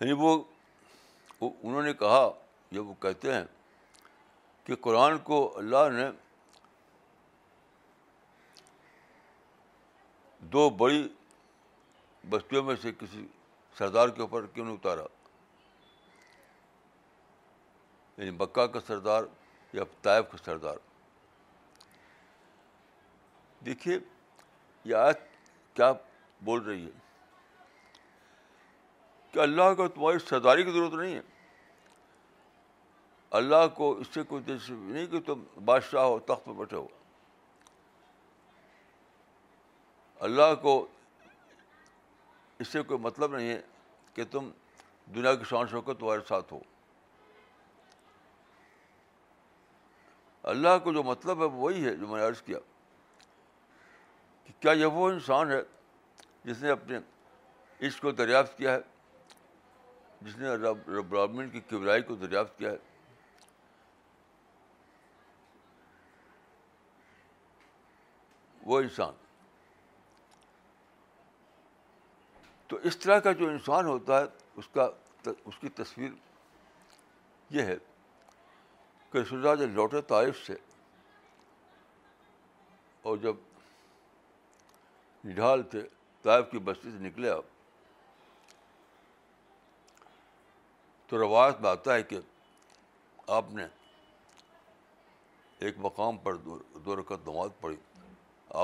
[0.00, 0.32] یعنی وہ
[1.46, 2.28] انہوں نے کہا
[2.72, 3.44] جب وہ کہتے ہیں
[4.64, 6.06] کہ قرآن کو اللہ نے
[10.52, 11.06] دو بڑی
[12.30, 13.26] بستیوں میں سے کسی
[13.78, 15.02] سردار کے اوپر کیوں نہیں اتارا
[18.18, 19.24] یعنی مکہ کا سردار
[19.72, 20.76] یا طائب کا سردار
[23.66, 23.98] دیکھیے
[24.94, 25.22] یاد
[25.74, 25.92] کیا
[26.44, 26.90] بول رہی ہے
[29.32, 31.20] کہ اللہ کو تمہاری سرداری کی ضرورت نہیں ہے
[33.38, 36.86] اللہ کو اس سے کوئی دلچسپی نہیں کہ تم بادشاہ ہو تخت پر بیٹھے ہو
[40.26, 40.72] اللہ کو
[42.60, 43.60] اس سے کوئی مطلب نہیں ہے
[44.14, 44.48] کہ تم
[45.14, 46.58] دنیا کی شان شوق تمہارے ساتھ ہو
[50.52, 52.58] اللہ کو جو مطلب ہے وہی ہے جو میں نے عرض کیا
[54.46, 55.60] کہ کیا یہ وہ انسان ہے
[56.44, 56.98] جس نے اپنے
[57.86, 58.80] عشق کو دریافت کیا ہے
[60.20, 62.76] جس نے رب ربرامن کی کبرائی کو دریافت کیا ہے
[68.66, 69.14] وہ انسان
[72.68, 74.24] تو اس طرح کا جو انسان ہوتا ہے
[74.62, 74.88] اس کا
[75.26, 76.10] اس کی تصویر
[77.54, 77.76] یہ ہے
[79.12, 80.54] کہ جب لوٹے طائف سے
[83.08, 83.34] اور جب
[85.24, 85.82] نڈھال تھے
[86.22, 87.44] طائف کی بستی سے نکلے آپ
[91.08, 92.18] تو روایت میں آتا ہے کہ
[93.38, 93.64] آپ نے
[95.66, 96.36] ایک مقام پر
[96.84, 97.76] دو رکعت نماز پڑھی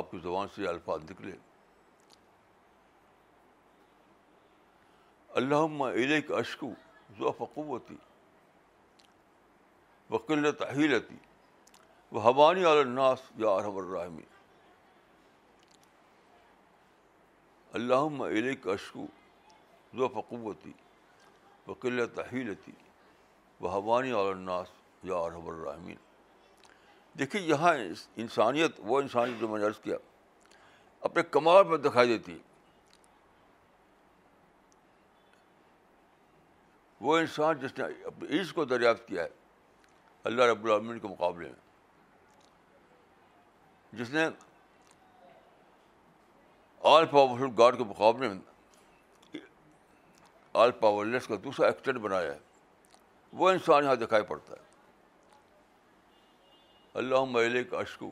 [0.01, 1.33] آپ کی زبان سے الفاظ نکلے
[5.41, 6.69] اللہ علک اشکو
[7.55, 7.95] قوتی
[10.11, 11.17] وکلتہ ہیلتی
[12.15, 14.27] وہ حوانی الناس یا ارحم الرّحمین
[17.81, 20.73] اللہ علک اشکو قوتی
[21.67, 22.73] وکلتاہ ہیلتی
[23.61, 24.69] وہ حوانی الناس
[25.11, 25.97] یا ارحم الرحمین
[27.19, 27.75] دیکھیے یہاں
[28.25, 29.97] انسانیت وہ انسانیت جو میں نے عرض کیا
[31.09, 32.53] اپنے کمال پر دکھائی دیتی ہے
[37.05, 37.85] وہ انسان جس نے
[38.39, 39.29] عیش کو دریافت کیا ہے
[40.29, 41.63] اللہ رب العالمین کے مقابلے میں
[43.99, 44.23] جس نے
[46.93, 48.39] آل پاورفل گاڈ کے مقابلے میں
[50.63, 52.39] آل پاورلیس کا دوسرا ایکسٹینٹ بنایا ہے
[53.43, 54.63] وہ انسان یہاں دکھائی پڑتا ہے
[57.03, 57.39] اللہ
[57.71, 58.09] کا اشکو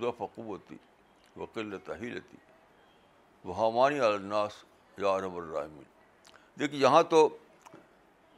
[0.00, 0.74] ذو فقوتی ہوتی
[1.40, 2.08] وہ قلت ہی
[3.48, 4.54] وہ ہماری الناس
[5.02, 5.88] یا رب الرحمین
[6.60, 7.18] دیکھیے یہاں تو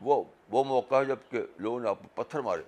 [0.05, 2.62] وہ وہ موقع ہے جب کہ لوگوں نے آپ کو پتھر مارے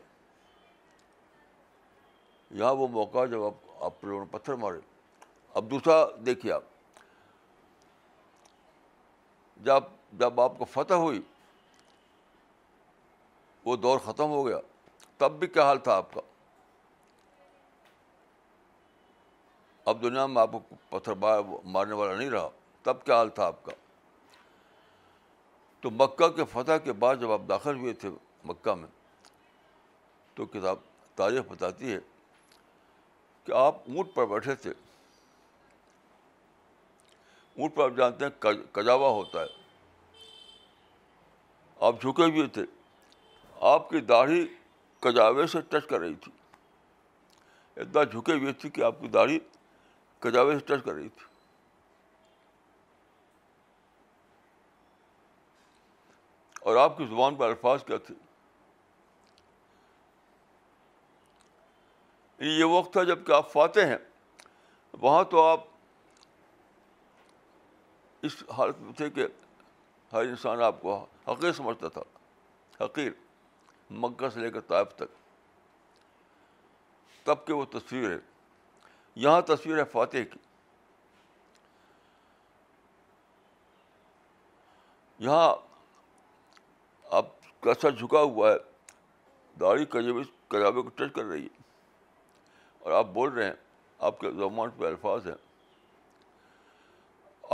[2.59, 4.79] یہاں وہ موقع ہے جب آپ آپ لوگوں نے پتھر مارے
[5.59, 5.95] اب دوسرا
[6.27, 6.63] دیکھیے آپ
[9.65, 9.83] جب
[10.19, 11.21] جب آپ کو فتح ہوئی
[13.65, 14.59] وہ دور ختم ہو گیا
[15.19, 16.21] تب بھی کیا حال تھا آپ کا
[19.91, 20.59] اب دنیا میں آپ کو
[20.91, 22.49] پتھر مارنے والا نہیں رہا
[22.83, 23.73] تب کیا حال تھا آپ کا
[25.85, 28.11] تو مکہ کے فتح کے بعد جب آپ داخل ہوئے تھے
[28.51, 28.87] مکہ میں
[30.35, 30.77] تو کتاب
[31.15, 31.99] تاریخ بتاتی ہے
[33.45, 34.71] کہ آپ اونٹ پر بیٹھے تھے
[37.57, 40.23] اونٹ پر آپ جانتے ہیں کجاوا ہوتا ہے
[41.87, 42.65] آپ جھکے ہوئے تھے
[43.75, 44.47] آپ کی داڑھی
[45.09, 46.33] کجاوے سے ٹچ کر رہی تھی
[47.81, 49.39] اتنا جھکے ہوئے تھی کہ آپ کی داڑھی
[50.29, 51.33] کجاوے سے ٹچ کر رہی تھی
[56.65, 58.15] اور آپ کی زبان پر الفاظ کیا تھے
[62.47, 63.97] یہ وقت تھا جب کہ آپ فاتح ہیں
[65.01, 65.65] وہاں تو آپ
[68.29, 69.27] اس حالت میں تھے کہ
[70.13, 70.95] ہر انسان آپ کو
[71.27, 72.03] حقیر سمجھتا تھا
[72.85, 73.11] حقیر
[74.05, 75.15] مکہ سے لے کر طائب تک
[77.27, 78.19] تب کے وہ تصویر ہے
[79.27, 80.39] یہاں تصویر ہے فاتح کی
[85.29, 85.55] یہاں
[87.73, 88.57] جھکا ہوا ہے
[89.61, 89.85] داڑھی
[90.49, 91.63] کجابے کو ٹچ کر رہی ہے
[92.85, 93.53] اور آپ بول رہے ہیں
[94.09, 95.35] آپ کے زبان پہ الفاظ ہیں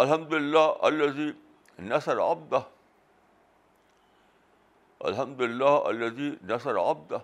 [0.03, 1.31] الحمد للہ الزی
[1.88, 2.55] نثر آپ
[5.11, 7.14] الحمد للہ الزی نثر آپ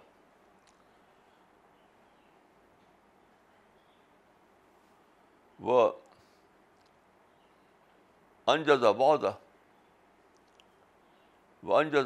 [5.66, 5.90] وہ
[8.54, 8.84] انجز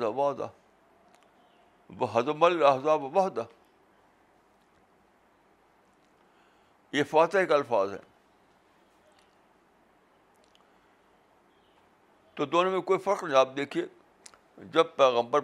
[0.05, 0.49] آبادہ
[1.99, 3.39] وہ حضم الحضاب وحد
[6.95, 7.99] یہ فاتح کا الفاظ ہے
[12.37, 13.85] تو دونوں میں کوئی فرق نہیں آپ دیکھیے
[14.73, 15.41] جب پیغمبر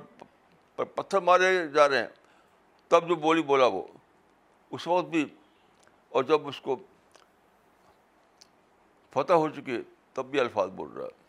[0.76, 3.82] پر پتھر مارے جا رہے ہیں تب جو بولی بولا وہ
[4.76, 5.24] اس وقت بھی
[6.18, 6.76] اور جب اس کو
[9.14, 9.80] فتح ہو چکی ہے
[10.14, 11.24] تب بھی الفاظ بول رہا ہے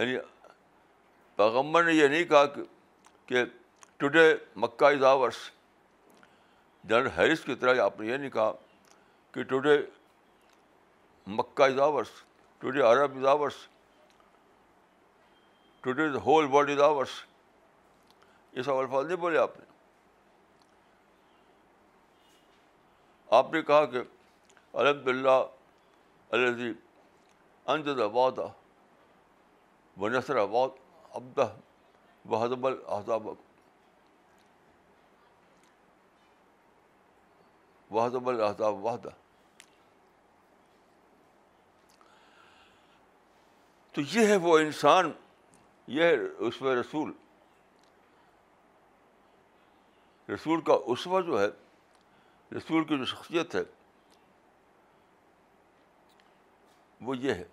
[0.00, 0.16] یعنی
[1.36, 2.44] پیغمبر نے یہ نہیں کہا
[3.26, 3.44] کہ
[3.98, 4.20] today
[4.64, 5.36] Mecca is ours
[6.88, 8.50] General Harris کی طرح آپ نے یہ نہیں کہا
[9.34, 9.76] کہ today
[11.38, 12.10] Mecca is ours
[12.60, 13.54] today Arab is ours
[15.82, 17.10] today the whole world is ours
[18.56, 19.64] یہ سب الفاظ نہیں بولے آپ نے
[23.40, 24.00] آپ نے کہا کہ
[24.72, 25.38] الحمد للہ
[26.32, 26.60] الحرض
[27.74, 28.48] انجدہ وعدہ
[30.00, 30.72] و نثر وحد
[31.14, 31.46] ابدہ
[32.66, 33.26] الحضاب
[37.92, 39.08] و حضب الحضاب وحدہ
[43.94, 45.10] تو یہ ہے وہ انسان
[45.98, 46.14] یہ ہے
[46.48, 47.12] اس میں رسول
[50.34, 51.46] رسول کا اسوا جو ہے
[52.56, 53.62] رسول کی جو شخصیت ہے
[57.06, 57.44] وہ یہ ہے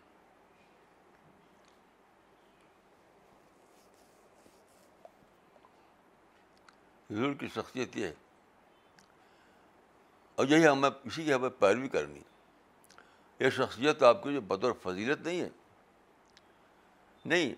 [7.09, 8.13] کی شخصیت یہ ہے
[10.39, 12.19] اور یہی ہمیں اسی کی ہمیں پیروی کرنی
[13.39, 15.49] یہ شخصیت آپ کی جو بطور فضیلت نہیں ہے
[17.25, 17.53] نہیں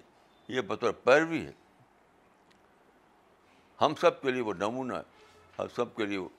[0.51, 1.51] یہ بطور پیروی ہے
[3.81, 5.01] ہم سب کے لیے وہ نمونہ ہے
[5.59, 6.29] ہم سب کے لیے وہ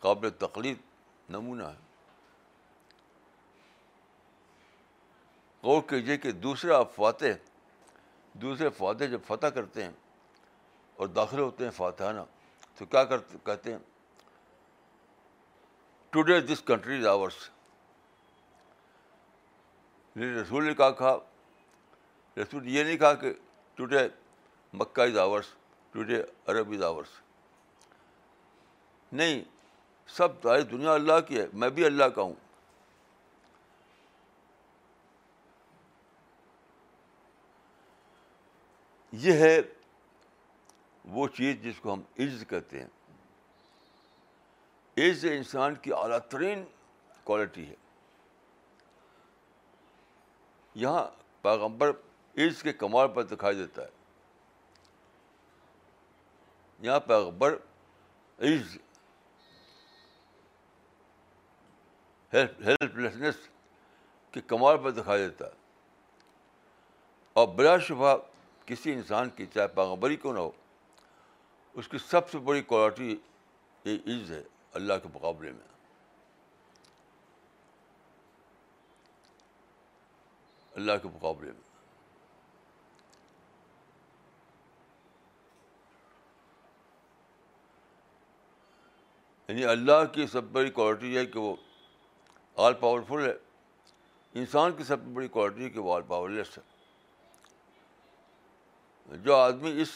[0.00, 0.78] قابل تقلید
[1.30, 1.80] نمونہ ہے
[5.62, 7.32] غور کیجیے کہ دوسرے آپ فاتح
[8.42, 9.90] دوسرے فاتح جب فتح کرتے ہیں
[11.02, 12.20] اور داخل ہوتے ہیں فاتحانہ
[12.78, 13.78] تو کیا کرتے کہتے ہیں
[16.14, 17.38] today this country is ours
[20.16, 21.16] یعنی رسول نے کہا کہا
[22.40, 23.32] رسول یہ نہیں کہا کہ
[23.74, 24.06] today
[24.80, 25.48] Mecca is ours
[25.92, 26.22] today
[26.54, 27.18] Arab is ours
[29.12, 29.42] نہیں
[30.16, 32.34] سب ساری دنیا اللہ کی ہے میں بھی اللہ کا ہوں
[39.26, 39.56] یہ ہے
[41.10, 42.88] وہ چیز جس کو ہم عز کہتے ہیں
[45.10, 46.64] عز انسان کی اعلیٰ ترین
[47.24, 47.74] کوالٹی ہے
[50.82, 51.04] یہاں
[51.42, 51.90] پیغمبر
[52.46, 53.90] عز کے کمال پر دکھائی دیتا ہے
[56.86, 57.56] یہاں پیغمبر
[58.42, 58.76] عز
[62.34, 63.36] ہیلپ لیسنس
[64.32, 65.60] کے کمال پر دکھائی دیتا ہے
[67.40, 68.16] اور بلا شبہ
[68.66, 70.50] کسی انسان کی چاہے پیغمبری کو نہ ہو
[71.78, 73.10] اس کی سب سے بڑی کوالٹی
[73.84, 74.42] یہ عز ہے
[74.80, 75.60] اللہ کے مقابلے میں
[80.80, 81.60] اللہ کے مقابلے میں
[89.48, 91.54] یعنی اللہ کی سب بڑی کوالٹی یہ ہے کہ وہ
[92.66, 93.32] آل پاورفل ہے
[94.40, 96.62] انسان کی سب بڑی کوالٹی ہے کہ وہ آل پاورلیس ہے
[99.24, 99.90] جو آدمی اس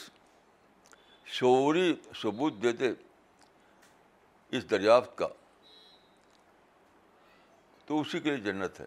[1.35, 2.91] شعوری ثبوت دیتے
[4.57, 5.27] اس دریافت کا
[7.85, 8.85] تو اسی کے لیے جنت ہے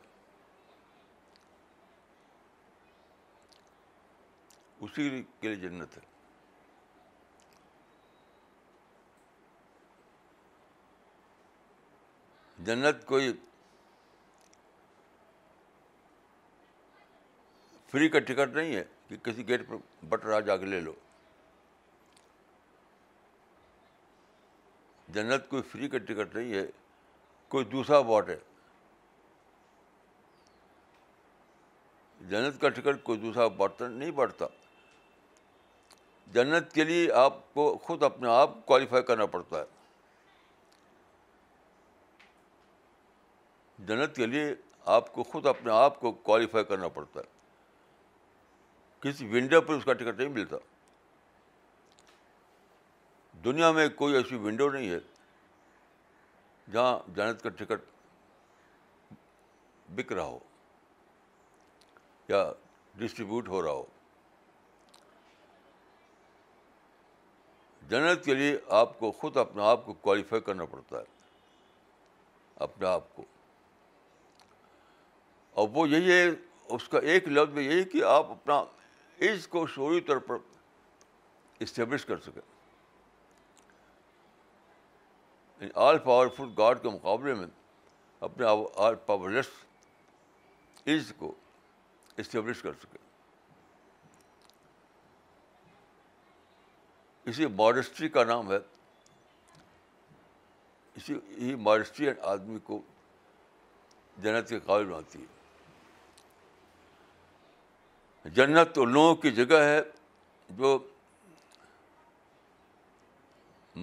[4.84, 6.08] اسی کے لیے جنت ہے
[12.64, 13.32] جنت کوئی
[17.90, 19.62] فری کا ٹکٹ نہیں ہے کہ کسی گیٹ
[20.08, 20.92] پر رہا جا کے لے لو
[25.14, 26.64] جنت کوئی فری کا ٹکٹ نہیں ہے
[27.54, 28.36] کوئی دوسرا واٹ ہے
[32.30, 34.46] جنت کا ٹکٹ کوئی دوسرا بانٹتا نہیں بانٹتا
[36.34, 39.80] جنت کے لیے آپ کو خود اپنے آپ کوالیفائی کرنا پڑتا ہے
[43.88, 44.54] جنت کے لیے
[44.96, 47.38] آپ کو خود اپنے آپ کو کوالیفائی کرنا پڑتا ہے
[49.02, 50.56] کسی ونڈو پہ اس کا ٹکٹ نہیں ملتا
[53.44, 54.98] دنیا میں کوئی ایسی ونڈو نہیں ہے
[56.72, 57.88] جہاں جنت کا ٹکٹ
[59.94, 60.38] بک رہا ہو
[62.28, 62.44] یا
[62.98, 63.84] ڈسٹریبیوٹ ہو رہا ہو
[67.90, 71.18] جنت کے لیے آپ کو خود اپنے آپ کو کوالیفائی کرنا پڑتا ہے
[72.66, 73.24] اپنے آپ کو
[75.60, 76.28] اور وہ یہی ہے
[76.74, 78.62] اس کا ایک لفظ یہی کہ آپ اپنا
[79.30, 80.36] اس کو شوری طور پر
[81.64, 82.40] اسٹیبلش کر سکیں
[85.84, 87.46] آل پاورفل گاڈ کے مقابلے میں
[88.28, 88.46] اپنے
[88.82, 89.46] آل پاورلیس
[90.94, 91.34] عز کو
[92.18, 92.98] اسٹیبلش کر سکے
[97.30, 98.58] اسی ماڈسٹری کا نام ہے
[100.96, 101.14] اسی
[101.62, 102.80] ماڈسٹری آدمی کو
[104.22, 105.28] جنت کے قابل بناتی ہے
[108.36, 109.80] جنت تو لوگوں کی جگہ ہے
[110.56, 110.78] جو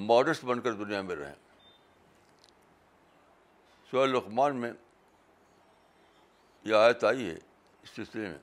[0.08, 1.46] ماڈسٹ بن کر دنیا میں رہیں
[3.92, 4.72] شی لقمان میں
[6.66, 8.38] یہ آیت آئی ہے اس سلسلے میں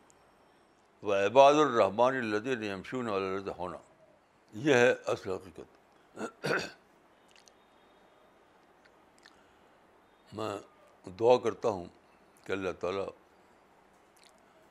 [1.08, 3.76] وہ عباد الرحمٰن الدین نمشون الرد ہونا
[4.68, 6.22] یہ ہے اصل حقیقت
[10.36, 10.52] میں
[11.20, 11.84] دعا کرتا ہوں
[12.46, 13.04] کہ اللہ تعالیٰ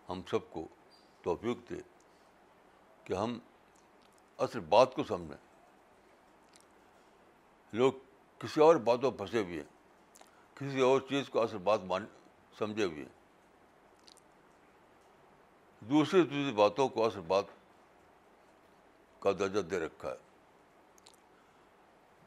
[0.09, 0.67] ہم سب کو
[1.24, 1.80] توفیق دے
[3.03, 3.38] کہ ہم
[4.47, 5.38] اصل بات کو سمجھیں
[7.80, 7.91] لوگ
[8.39, 9.71] کسی اور باتوں پھنسے ہوئے ہیں
[10.55, 12.05] کسی اور چیز کو اصل بات مان
[12.57, 13.05] سمجھے ہوئے
[15.89, 17.45] دوسری دوسری باتوں کو اصل بات
[19.21, 21.01] کا درجہ دے رکھا ہے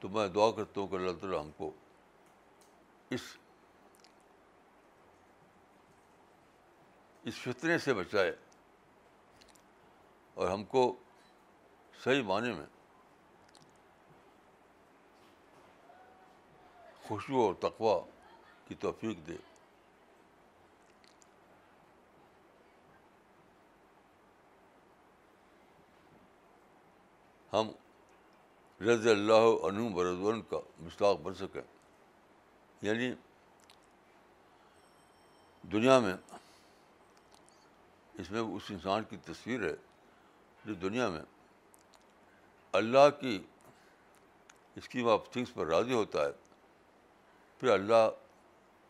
[0.00, 1.70] تو میں دعا کرتا ہوں کہ اللہ تعالیٰ ہم کو
[3.16, 3.34] اس
[7.30, 8.32] اس فطرے سے بچائے
[10.40, 10.82] اور ہم کو
[12.02, 12.66] صحیح معنی میں
[17.08, 17.96] خوشبو اور تقوا
[18.68, 19.36] کی توفیق دے
[27.52, 27.70] ہم
[28.88, 31.60] رض اللہ عنہ برضون کا مشتاق بن سکیں
[32.88, 33.10] یعنی
[35.72, 36.14] دنیا میں
[38.22, 39.74] اس میں اس انسان کی تصویر ہے
[40.64, 41.22] جو دنیا میں
[42.80, 43.38] اللہ کی
[44.76, 46.30] اسکیم آف تھنگس پر راضی ہوتا ہے
[47.60, 48.08] پھر اللہ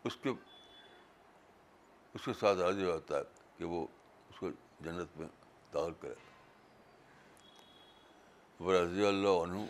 [0.07, 0.29] اس کے
[2.15, 3.23] اس کے ساتھ راضی ہو جاتا ہے
[3.57, 3.85] کہ وہ
[4.29, 4.49] اس کو
[4.83, 5.27] جنت میں
[5.73, 6.13] داخل کرے
[8.83, 9.65] رضی اللہ عنہ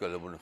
[0.00, 0.36] کا لبن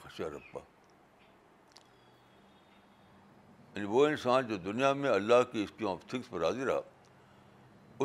[3.74, 6.80] یعنی وہ انسان جو دنیا میں اللہ کی اسکیم آف تھنگس پر راضی رہا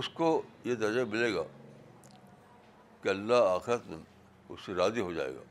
[0.02, 0.30] اس کو
[0.66, 1.44] یہ درجہ ملے گا
[3.02, 3.92] کہ اللہ آخرت
[4.50, 5.42] اس سے راضی ہو جائے گا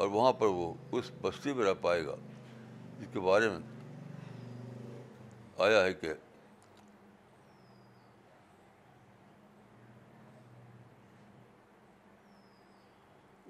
[0.00, 0.66] اور وہاں پر وہ
[0.98, 2.14] اس بستی میں رہ پائے گا
[2.98, 3.58] جس کے بارے میں
[5.64, 6.12] آیا ہے کہ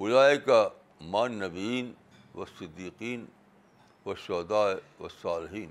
[0.01, 0.69] اجائے کا
[1.13, 1.93] مان نبین
[2.39, 3.25] و صدیقین
[4.05, 5.71] و شودائے و صالحین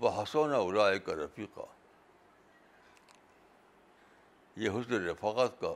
[0.00, 1.66] و حسون اجائے کا رفیقہ
[4.60, 5.74] یہ حسن رفاقت کا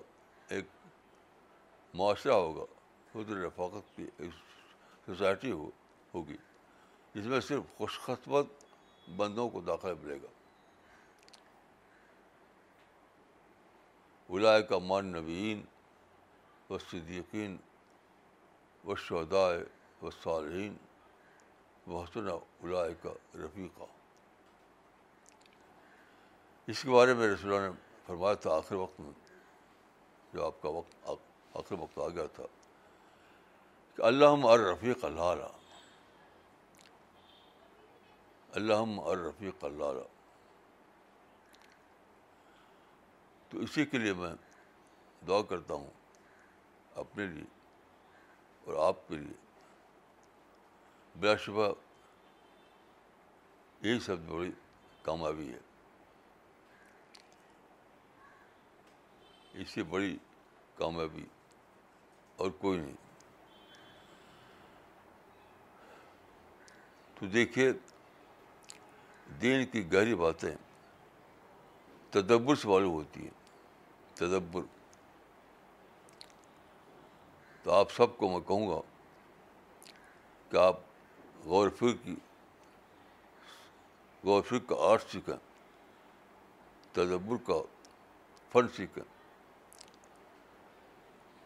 [0.54, 0.66] ایک
[1.98, 2.72] معاشرہ ہوگا
[3.14, 4.06] خود رفاقت کی
[5.06, 5.68] سوسائٹی ہو
[6.14, 6.36] ہوگی
[7.14, 8.46] جس میں صرف خوش قسمت
[9.16, 10.28] بندوں کو داخلہ ملے گا
[14.36, 15.62] الاائے کا مان نوین
[16.70, 17.56] و صدیقین
[18.84, 19.62] و شدائے
[20.02, 20.74] و صالحین
[21.86, 22.28] و حسن
[23.02, 23.12] کا
[23.44, 23.86] رفیقہ
[26.72, 27.70] اس کے بارے میں رسولوں نے
[28.06, 29.12] فرمایا تھا آخر وقت میں
[30.34, 31.08] جو آپ کا وقت
[31.60, 32.46] آخر وقت آ گیا تھا
[33.96, 35.44] کہ اللہ اور رفیق اللہ
[38.60, 40.00] اللہ اور رفیق اللہ
[43.50, 44.32] تو اسی کے لیے میں
[45.28, 45.90] دعا کرتا ہوں
[47.02, 47.44] اپنے لیے
[48.64, 49.34] اور آپ کے لیے
[51.20, 51.68] بلا شبہ
[53.86, 54.50] یہی سب بڑی
[55.02, 55.58] کامیابی ہے
[59.62, 60.16] اس سے بڑی
[60.78, 61.24] کامیابی
[62.42, 63.02] اور کوئی نہیں
[67.24, 67.70] تو دیکھیے
[69.40, 70.50] دین کی گہری باتیں
[72.12, 74.62] تدبر سے معلوم ہوتی ہیں تدبر
[77.62, 78.80] تو آپ سب کو میں کہوں گا
[80.50, 80.80] کہ آپ
[81.44, 82.14] غور فکر کی
[84.24, 85.34] غور فکر کا آرٹ سیکھیں
[86.96, 87.60] تدبر کا
[88.52, 89.02] فن سیکھیں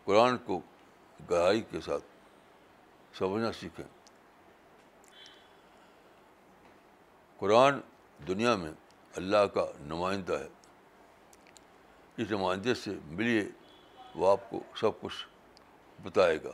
[0.04, 0.60] قرآن کو
[1.30, 2.04] گہرائی کے ساتھ
[3.18, 3.84] سمجھنا سیکھیں
[7.38, 7.78] قرآن
[8.28, 8.70] دنیا میں
[9.16, 10.46] اللہ کا نمائندہ ہے
[12.22, 13.44] اس نمائندے سے ملیے
[14.18, 15.14] وہ آپ کو سب کچھ
[16.06, 16.50] بتائے گا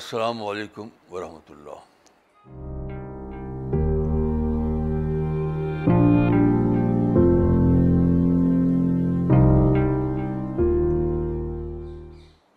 [0.00, 1.84] السلام علیکم ورحمۃ اللہ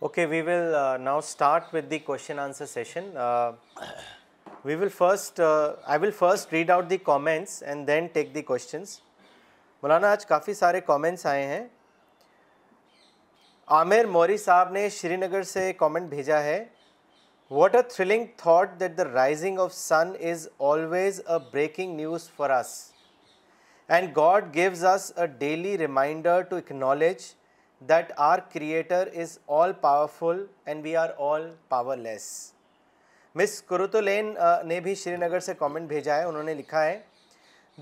[0.05, 3.13] okay we will now start with the question answer session
[4.65, 8.99] we will first I will first read out the comments and then take the questions
[9.83, 11.61] مولانا آج کافی سارے کامنٹس آئے ہیں
[13.77, 16.63] عامر موری صاحب نے شری نگر سے کامنٹ بھیجا ہے
[17.51, 22.49] what a thrilling thought that the rising of sun is always a breaking news for
[22.59, 22.75] us
[23.87, 27.23] and God gives us a daily reminder to acknowledge
[27.89, 31.49] that our creator is all powerful and we are all
[31.97, 32.29] powerless
[33.39, 34.33] Miss کرتولین
[34.67, 36.97] نے بھی شری نگر سے comment بھیجا ہے انہوں نے لکھا ہے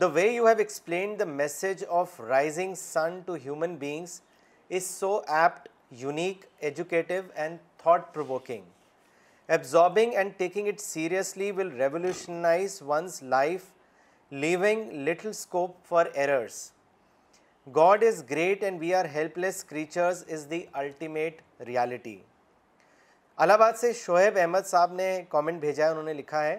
[0.01, 4.17] the way you have explained the message of rising sun to human beings
[4.77, 5.67] is so apt
[6.01, 13.63] unique educative and thought provoking absorbing and taking it seriously will revolutionize one's life
[14.45, 16.61] leaving little scope for errors
[17.75, 19.05] God is great and we are
[19.37, 22.17] helpless creatures is the ultimate reality
[23.53, 26.55] Allahabad سے شعیب احمد صاحب نے comment بھیجا ہے انہوں نے لکھا ہے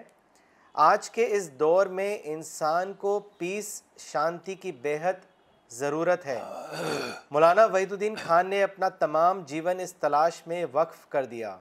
[0.83, 5.25] آج کے اس دور میں انسان کو پیس شانتی کی بےحد
[5.77, 6.39] ضرورت ہے
[7.31, 11.55] مولانا وحید الدین خان نے اپنا تمام جیون اس تلاش میں وقف کر دیا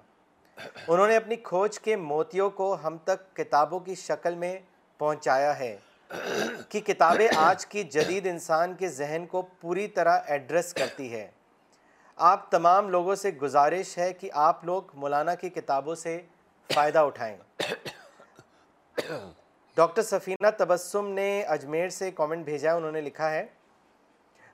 [0.87, 4.59] انہوں نے اپنی کھوج کے موتیوں کو ہم تک کتابوں کی شکل میں
[4.99, 5.77] پہنچایا ہے
[6.69, 11.29] کہ کتابیں آج کی جدید انسان کے ذہن کو پوری طرح ایڈریس کرتی ہے
[12.27, 16.16] آپ تمام لوگوں سے گزارش ہے کہ آپ لوگ مولانا کی کتابوں سے
[16.75, 17.37] فائدہ اٹھائیں
[19.77, 23.45] ڈاکٹر سفینہ تبسم نے اجمیر سے کومنٹ بھیجا ہے انہوں نے لکھا ہے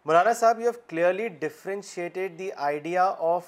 [0.05, 3.45] مولانا صاحب you have clearly differentiated the idea of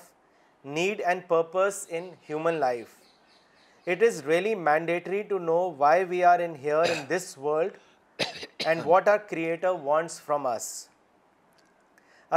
[0.64, 2.95] need and purpose in human life
[3.87, 8.25] it is really mandatory to know why we are in here in this world
[8.67, 10.77] and what our creator wants from us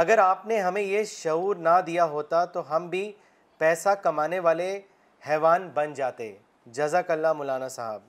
[0.02, 3.10] اگر آپ نے ہمیں یہ شعور نہ دیا ہوتا تو ہم بھی
[3.58, 4.78] پیسہ کمانے والے
[5.28, 6.32] حیوان بن جاتے
[6.76, 8.02] جزاک اللہ مولانا صاحب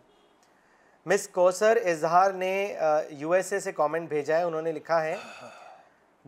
[1.12, 2.52] مس کوثر اظہار نے
[3.20, 5.16] یو ایس اے سے کامنٹ بھیجا ہے انہوں نے لکھا ہے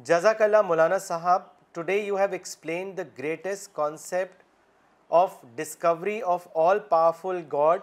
[0.10, 1.42] جزاک اللہ مولانا صاحب
[1.74, 4.42] today you have explain the greatest concept
[5.22, 7.82] of discovery of all powerful God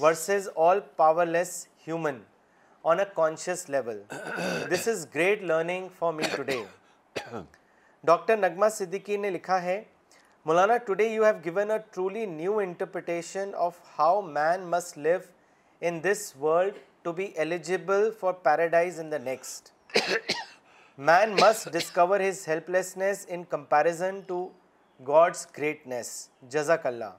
[0.00, 0.80] versus all
[1.26, 2.20] powerless human
[2.90, 4.02] on a conscious level
[4.74, 6.60] this is great learning for me today
[8.06, 9.82] doctor نغمہ صدیقی نے لکھا ہے
[10.46, 15.18] مولانا today you have given a truly new interpretation of how man must live
[15.88, 19.68] in this world to be eligible for paradise in the next
[21.10, 24.46] man must discover his helplessness in comparison to
[25.08, 26.10] God's greatness
[26.52, 27.14] جزاک اللہ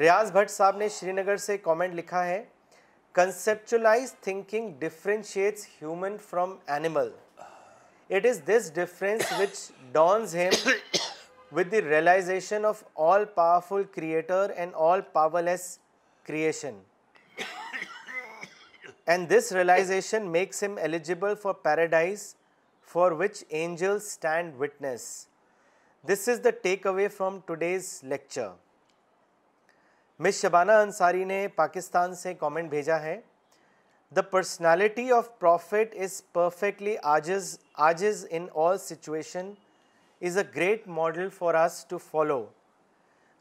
[0.00, 2.42] ریاض بھٹ صاحب نے شری نگر سے comment لکھا ہے
[3.14, 7.10] thinking differentiates human from animal
[8.14, 9.58] it is this difference which
[9.92, 10.96] dawns hand
[11.56, 15.62] with the realization of all powerful creator and all powerless
[16.26, 16.78] creation
[19.06, 22.34] and this realization makes him eligible for paradise
[22.92, 25.08] for which angel stand witness
[26.12, 28.48] this is the take away from today's lecture
[30.22, 33.20] Miss Shabana Ansari نے پاکستان سے comment بھیجا ہے
[34.14, 39.50] the personality of prophet is perfectly آجز آجز in all situation
[40.20, 42.44] is a great model for us to follow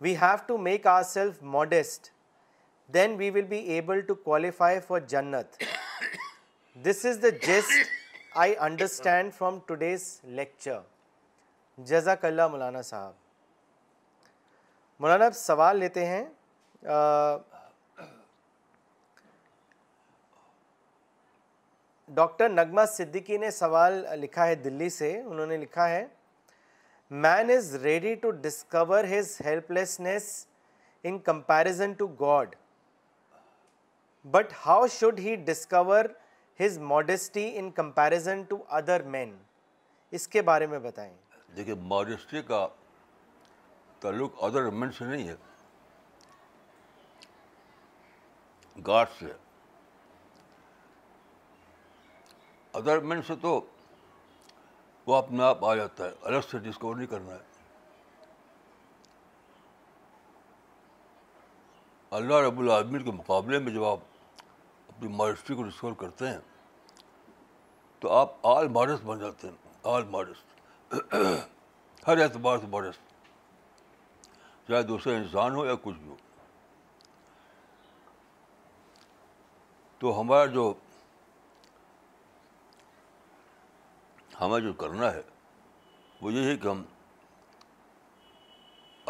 [0.02, 2.08] we have to make our self modest
[2.94, 5.64] then we will be able to qualify for جنت
[6.88, 7.92] this is the gist
[8.38, 10.10] I understand from today's
[10.40, 10.80] lecture
[11.90, 13.14] جزاک اللہ مولانا صاحب
[15.02, 16.24] مولانا سوال لیتے ہیں
[22.16, 26.06] doctor نگمہ صدیقی نے سوال لکھا ہے دلی سے انہوں نے لکھا ہے
[27.26, 29.36] man is ready to discover his
[29.78, 30.28] helplessness
[31.10, 32.56] in comparison to God
[34.36, 36.06] but how should he discover
[36.66, 39.36] his modesty in comparison to other man
[40.20, 41.14] اس کے بارے میں بتائیں
[41.58, 42.68] دیکھیے ماڈیسٹی کا
[44.06, 45.36] تعلق ادر مین سے نہیں ہے
[48.88, 49.32] گاڈ سے
[53.28, 53.60] سے تو
[55.08, 57.54] وہ اپنے آپ آ جاتا ہے الگ سے ڈسکور نہیں کرنا ہے
[62.18, 64.00] اللہ رب العالمین کے مقابلے میں جب آپ
[64.90, 66.38] اپنی مارسٹری کو ڈسکور کرتے ہیں
[68.00, 69.54] تو آپ آل مارس بن جاتے ہیں
[69.94, 70.44] آل ماڈس
[72.08, 72.96] ہر اعتبار سے ماڈس
[74.68, 76.16] چاہے دوسرے انسان ہو یا کچھ بھی ہو
[80.00, 80.74] تو ہمارا جو
[84.42, 85.22] ہمیں جو کرنا ہے
[86.22, 86.84] وہ یہ ہے کہ ہم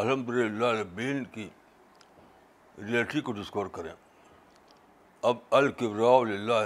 [0.03, 1.47] الحمد للہ البین کی
[2.77, 3.91] ریئلٹی کو ڈسکور کریں
[5.29, 5.37] اب
[5.81, 6.59] للہ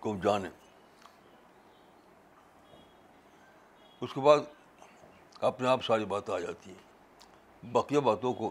[0.00, 0.50] کو جانیں
[4.00, 4.38] اس کے بعد
[5.50, 8.50] اپنے آپ ساری باتیں آ جاتی ہیں باقی باتوں کو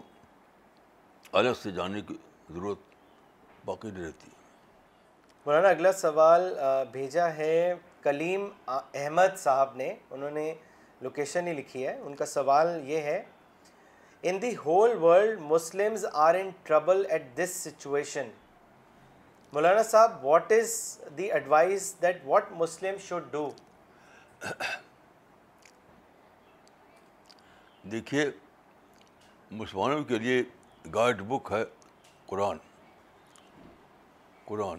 [1.40, 2.16] الگ سے جاننے کی
[2.52, 2.78] ضرورت
[3.66, 4.30] باقی نہیں رہتی
[5.46, 6.52] مولانا اگلا سوال
[6.92, 7.54] بھیجا ہے
[8.04, 10.52] کلیم احمد صاحب نے انہوں نے
[11.04, 13.22] لوکیشن ہی لکھی ہے ان کا سوال یہ ہے
[14.30, 18.28] in the whole world Muslims are in trouble at this situation
[19.52, 20.74] مولانا صاحب what is
[21.18, 23.48] the advice that what Muslim should do
[27.92, 28.30] دیکھیے
[29.62, 30.42] مسلمانوں کے لیے
[30.94, 31.62] گائڈ بک ہے
[32.26, 32.56] قرآن
[34.44, 34.78] قرآن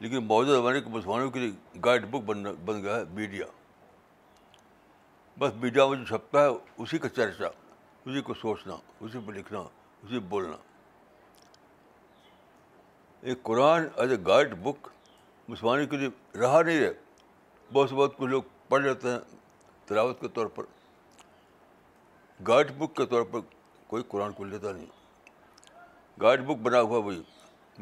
[0.00, 3.46] لیکن موجودہ زمانے کے مسلمانوں کے لیے گائیڈ بک بن بن گیا ہے میڈیا
[5.38, 6.48] بس میڈیا میں جو چھپتا ہے
[6.82, 7.46] اسی کا چرچا
[8.04, 10.56] اسی کو سوچنا اسی پہ لکھنا اسی پہ بولنا
[13.28, 14.88] ایک Quran as a guide book
[15.48, 16.08] مسلمانوں کے لیے
[16.40, 16.92] رہا نہیں ہے
[17.72, 19.18] بہت سے بہت کچھ لوگ پڑھ لیتے ہیں
[19.86, 20.64] تلاوت کے طور پر
[22.48, 23.40] گائیڈ بک کے طور پر
[23.86, 24.86] کوئی قرآن کو لیتا نہیں
[26.22, 27.22] گائیڈ بک بنا ہوا وہی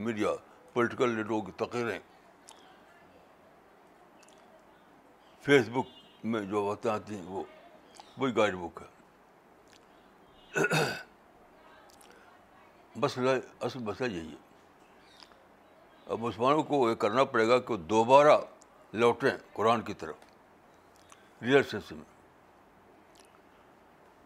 [0.05, 0.35] میڈیا
[0.79, 1.99] پولیٹیکل لیڈروں کی تقریریں
[5.45, 5.89] فیس بک
[6.33, 7.41] میں جو باتیں آتی ہیں وہ
[8.19, 8.91] وہی گائیڈ بک ہے
[13.03, 13.31] مسئلہ
[13.67, 14.43] اصل مسئلہ یہی ہے
[16.13, 18.35] اب مسلمانوں کو یہ کرنا پڑے گا کہ دوبارہ
[19.01, 20.17] لوٹیں قرآن کی طرف
[21.43, 22.05] ریئل سینس میں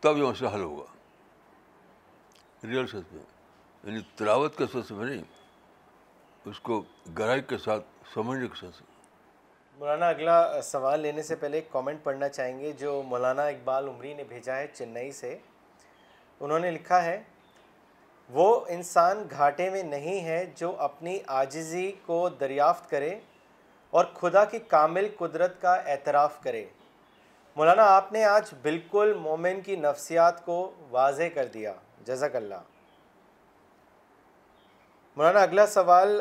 [0.02, 0.88] تب یہ مسئلہ حل ہوگا
[2.68, 3.02] ریئل میں
[3.84, 5.24] یعنی تلاوت کے سلسلے میں نہیں
[6.50, 6.80] اس کو
[7.18, 7.84] گہرائی کے ساتھ
[8.14, 8.82] سمجھنے کے ساتھ
[9.78, 14.12] مولانا اگلا سوال لینے سے پہلے ایک کامنٹ پڑھنا چاہیں گے جو مولانا اقبال عمری
[14.14, 15.36] نے بھیجا ہے چنئی سے
[16.40, 17.20] انہوں نے لکھا ہے
[18.32, 23.14] وہ انسان گھاٹے میں نہیں ہے جو اپنی عاجزی کو دریافت کرے
[23.98, 26.64] اور خدا کی کامل قدرت کا اعتراف کرے
[27.56, 30.58] مولانا آپ نے آج بالکل مومن کی نفسیات کو
[30.90, 31.72] واضح کر دیا
[32.06, 32.60] جزاک اللہ
[35.16, 36.20] مولانا اگلا سوال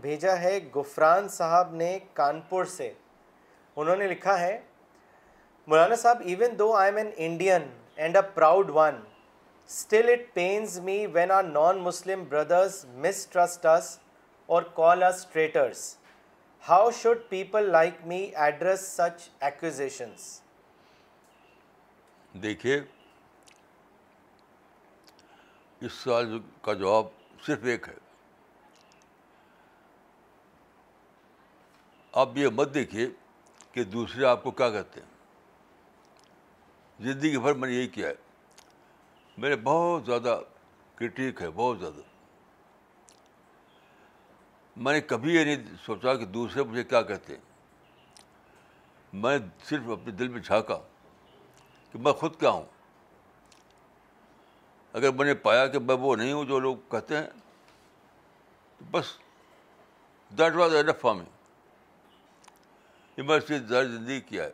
[0.00, 2.92] بھیجا ہے گفران صاحب نے کانپور سے
[3.76, 4.58] انہوں نے لکھا ہے
[5.66, 7.66] مولانا صاحب even though I am an Indian
[8.06, 8.96] and a proud one
[9.68, 13.98] still it pains me when our non Muslim brothers us
[14.56, 15.82] or call us traitors
[16.68, 20.28] how should people like me address such accusations
[22.42, 22.80] دیکھیے
[25.80, 27.06] اس سوال کا جواب
[27.46, 28.04] صرف ایک ہے
[32.20, 33.04] آپ یہ مت دیکھیے
[33.72, 35.08] کہ دوسرے آپ کو کیا کہتے ہیں
[37.06, 38.14] زندگی بھر میں نے یہی کیا ہے
[39.44, 40.36] میرے بہت زیادہ
[40.98, 42.02] کرٹیک ہے بہت زیادہ
[44.84, 47.44] میں نے کبھی یہ نہیں سوچا کہ دوسرے مجھے کیا کہتے ہیں
[49.24, 49.34] میں
[49.68, 50.78] صرف اپنے دل میں جھانکا
[51.92, 52.64] کہ میں خود کیا ہوں
[54.96, 57.26] اگر میں نے پایا کہ میں وہ نہیں ہوں جو لوگ کہتے ہیں
[58.90, 59.06] بس
[60.38, 61.34] دیٹ واز اینف فارمنگ
[63.16, 63.58] یہ میں اس لیے
[63.88, 64.50] زندگی کیا ہے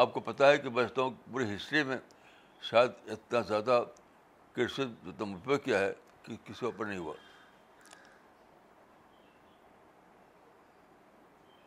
[0.00, 1.96] آپ کو پتہ ہے کہ میں ہوں پوری ہسٹری میں
[2.70, 3.82] شاید اتنا زیادہ
[4.56, 7.14] مجھ پہ کیا ہے کہ کسی اوپر نہیں ہوا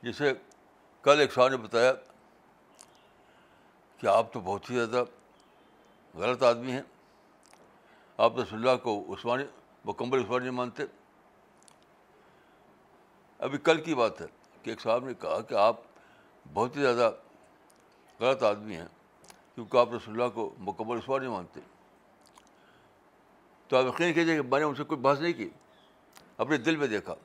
[0.01, 0.31] جسے
[1.03, 1.91] کل ایک شاہ نے بتایا
[3.99, 5.03] کہ آپ تو بہت ہی زیادہ
[6.19, 6.81] غلط آدمی ہیں
[8.25, 9.43] آپ رسول اللہ کو عثمانی
[9.85, 10.83] مکمل عثمانی مانتے
[13.47, 14.25] ابھی کل کی بات ہے
[14.65, 15.79] کہ ایک صاحب نے کہا کہ آپ
[16.53, 17.09] بہت ہی زیادہ
[18.19, 18.85] غلط آدمی ہیں
[19.55, 21.59] کیونکہ آپ رسول اللہ کو مکمل اسوار نہیں مانتے
[23.67, 25.47] تو آپ یقین کیجیے کہ میں نے ان سے کوئی بحث نہیں کی
[26.45, 27.15] اپنے دل میں دیکھا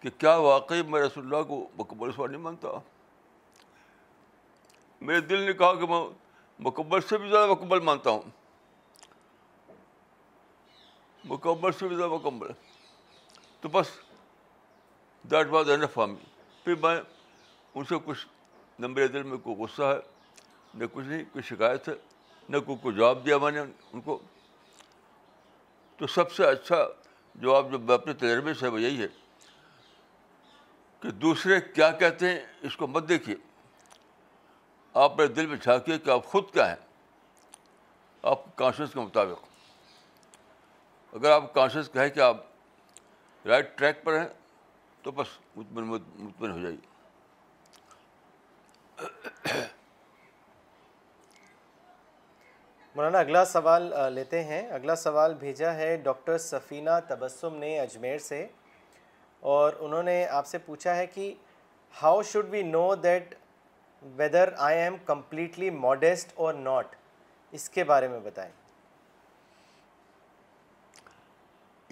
[0.00, 2.68] کہ کیا واقعی میں رسول اللہ کو مکمل اسوار نہیں مانتا
[5.08, 6.00] میرے دل نے کہا کہ میں
[6.68, 8.30] مکمل سے بھی زیادہ مکمل مانتا ہوں
[11.34, 12.52] مکمل سے بھی زیادہ مکمل
[13.60, 13.94] تو بس
[15.30, 16.28] دیٹ واز فارمی
[16.64, 16.96] پھر میں
[17.74, 18.26] ان سے کچھ
[18.82, 19.98] نمبر دل میں کوئی غصہ ہے
[20.78, 21.94] نہ کچھ نہیں کوئی شکایت ہے
[22.48, 24.18] نہ کوئی کوئی جواب دیا میں نے ان کو
[25.98, 26.76] تو سب سے اچھا
[27.40, 29.06] جواب جو میں اپنے تجربے سے وہ یہی ہے
[31.02, 32.38] کہ دوسرے کیا کہتے ہیں
[32.68, 33.36] اس کو مت دیکھیے
[35.02, 36.76] آپ میرے دل میں جھانکیے کہ آپ خود کیا ہیں
[38.30, 39.46] آپ کانشنس کے مطابق
[41.16, 42.38] اگر آپ کانشنس کہیں کہ آپ
[43.46, 44.28] رائٹ ٹریک پر ہیں
[45.02, 46.78] تو بس مطمئن مطمئن ہو جائیے
[52.96, 58.46] مولانا اگلا سوال لیتے ہیں اگلا سوال بھیجا ہے ڈاکٹر سفینہ تبسم نے اجمیر سے
[59.54, 61.32] اور انہوں نے آپ سے پوچھا ہے کہ
[62.02, 63.34] how should we know that
[64.16, 66.94] whether I am completely modest or not
[67.58, 68.50] اس کے بارے میں بتائیں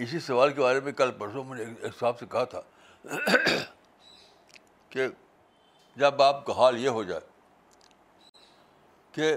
[0.04, 2.60] اسی سوال کے بارے میں کل پرسوں میں نے ایک صاحب سے کہا تھا
[4.90, 5.06] کہ
[5.98, 7.20] جب آپ کا حال یہ ہو جائے
[9.12, 9.34] کہ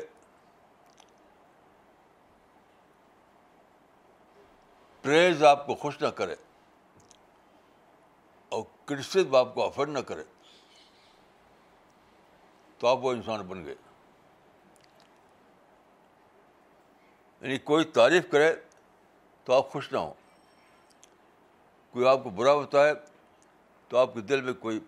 [5.01, 6.35] پریز آپ کو خوش نہ کرے
[8.55, 10.23] اور کرس آپ کو افورڈ نہ کرے
[12.79, 13.75] تو آپ وہ انسان بن گئے
[17.41, 18.53] یعنی کوئی تعریف کرے
[19.45, 20.13] تو آپ خوش نہ ہوں
[21.91, 22.93] کوئی آپ کو برا بتائے
[23.91, 24.79] تو آپ کے دل میں کوئی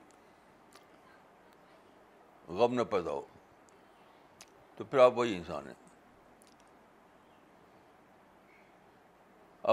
[2.60, 3.22] غم نہ پیدا ہو
[4.78, 5.74] تو پھر آپ وہی انسان ہیں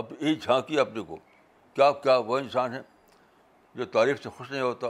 [0.01, 1.17] آپ یہ جھانکیے اپنے کو
[1.75, 2.83] کیا کیا وہ انسان ہیں
[3.75, 4.87] جو تعریف سے خوش نہیں ہوتا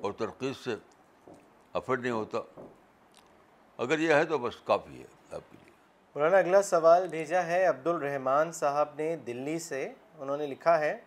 [0.00, 0.76] اور ترقی سے
[1.80, 2.38] افرڈ نہیں ہوتا
[3.82, 5.72] اگر یہ ہے تو بس کافی ہے آپ کے لیے
[6.14, 9.88] مولانا اگلا سوال بھیجا ہے عبد الرحمان صاحب نے دلی سے
[10.18, 10.98] انہوں نے لکھا ہے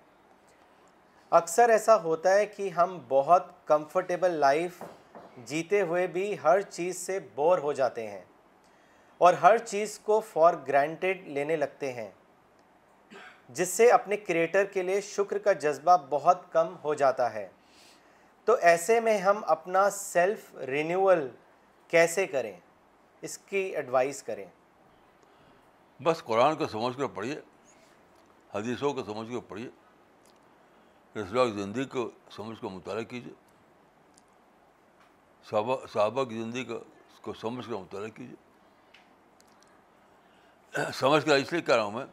[1.37, 4.81] اکثر ایسا ہوتا ہے کہ ہم بہت کمفرٹیبل لائف
[5.47, 8.21] جیتے ہوئے بھی ہر چیز سے بور ہو جاتے ہیں
[9.25, 12.09] اور ہر چیز کو فار گرانٹیڈ لینے لگتے ہیں
[13.59, 17.47] جس سے اپنے کریٹر کے لیے شکر کا جذبہ بہت کم ہو جاتا ہے
[18.45, 21.27] تو ایسے میں ہم اپنا سیلف رینیول
[21.95, 22.53] کیسے کریں
[23.29, 24.45] اس کی ایڈوائز کریں
[26.03, 27.39] بس قرآن کو سمجھ کر پڑھیے
[28.53, 29.69] حدیثوں کو سمجھ کر پڑھیے
[31.21, 32.03] اسباق زندگی کو
[32.35, 33.31] سمجھ کر مطالعہ کیجیے
[35.49, 38.39] صحابہ صحابہ کی زندگی کو اس کو سمجھ کر مطالعہ کیجیے
[40.99, 42.07] سمجھ کر اس لیے کہہ رہا ہوں میں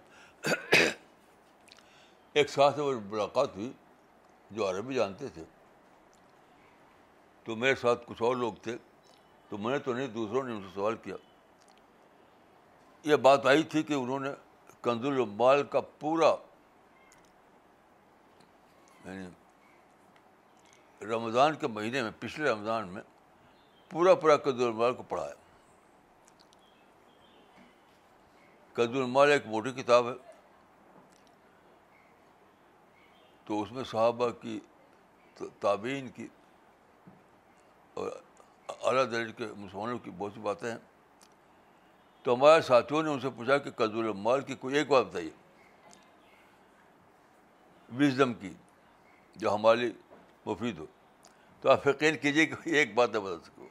[2.33, 3.71] ایک ساتھ سے ملاقات ہوئی
[4.57, 5.45] جو عربی جانتے تھے
[7.45, 8.77] تو میرے ساتھ کچھ اور لوگ تھے
[9.49, 11.17] تو میں نے تو نہیں دوسروں نے ان سے سوال کیا
[13.09, 14.29] یہ بات آئی تھی کہ انہوں نے
[14.83, 16.31] کنز المال کا پورا
[19.15, 23.03] یعنی رمضان کے مہینے میں پچھلے رمضان میں
[23.91, 25.39] پورا پورا کزول المال کو پڑھا ہے
[28.83, 30.13] المال ایک موٹی کتاب ہے
[33.47, 34.59] تو اس میں صحابہ کی
[35.61, 36.27] تعبین کی
[37.95, 38.09] اور
[38.69, 40.79] اعلیٰ درج کے مسلمانوں کی بہت سی باتیں ہیں
[42.23, 45.31] تو ہمارے ساتھیوں نے ان سے پوچھا کہ قدر المال کی کوئی ایک بات بتائیے
[47.99, 48.53] وزڈم کی
[49.41, 49.93] جو ہمارے لیے
[50.47, 50.85] مفید ہو
[51.61, 53.69] تو آپ یقین کیجیے کہ ایک بات نہ بتا سکو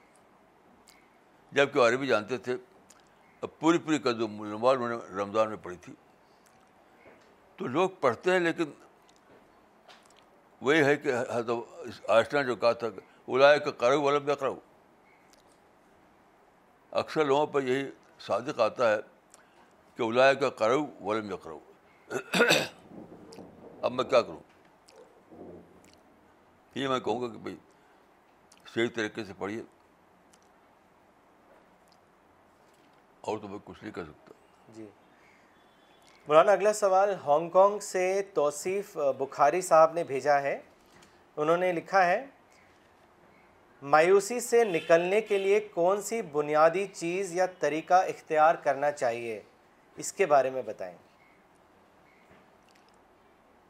[1.60, 2.56] جب کہ عربی جانتے تھے
[3.48, 5.94] اب پوری پوری نماز نے رمضان میں پڑھی تھی
[7.58, 8.72] تو لوگ پڑھتے ہیں لیکن
[10.68, 11.64] وہی ہے کہ حید جو
[12.18, 14.60] آشنا جو کہ اولا کا کرو والا میں کرو
[17.02, 17.86] اکثر لوگوں پر یہی
[18.28, 18.98] صادق آتا ہے
[19.96, 21.60] کہ الاائے کا کرو والا میں کرو
[23.82, 24.40] اب میں کیا کروں
[26.82, 27.56] یہ میں کہوں گا کہ بھائی
[28.74, 29.62] صحیح طریقے سے پڑھیے
[33.30, 34.34] اور تو میں کچھ نہیں کر سکتا
[34.76, 34.86] جی
[36.28, 38.04] مولانا اگلا سوال ہانگ کانگ سے
[38.34, 40.58] توصیف بخاری صاحب نے بھیجا ہے
[41.44, 42.26] انہوں نے لکھا ہے
[43.94, 49.42] مایوسی سے نکلنے کے لیے کون سی بنیادی چیز یا طریقہ اختیار کرنا چاہیے
[50.04, 50.96] اس کے بارے میں بتائیں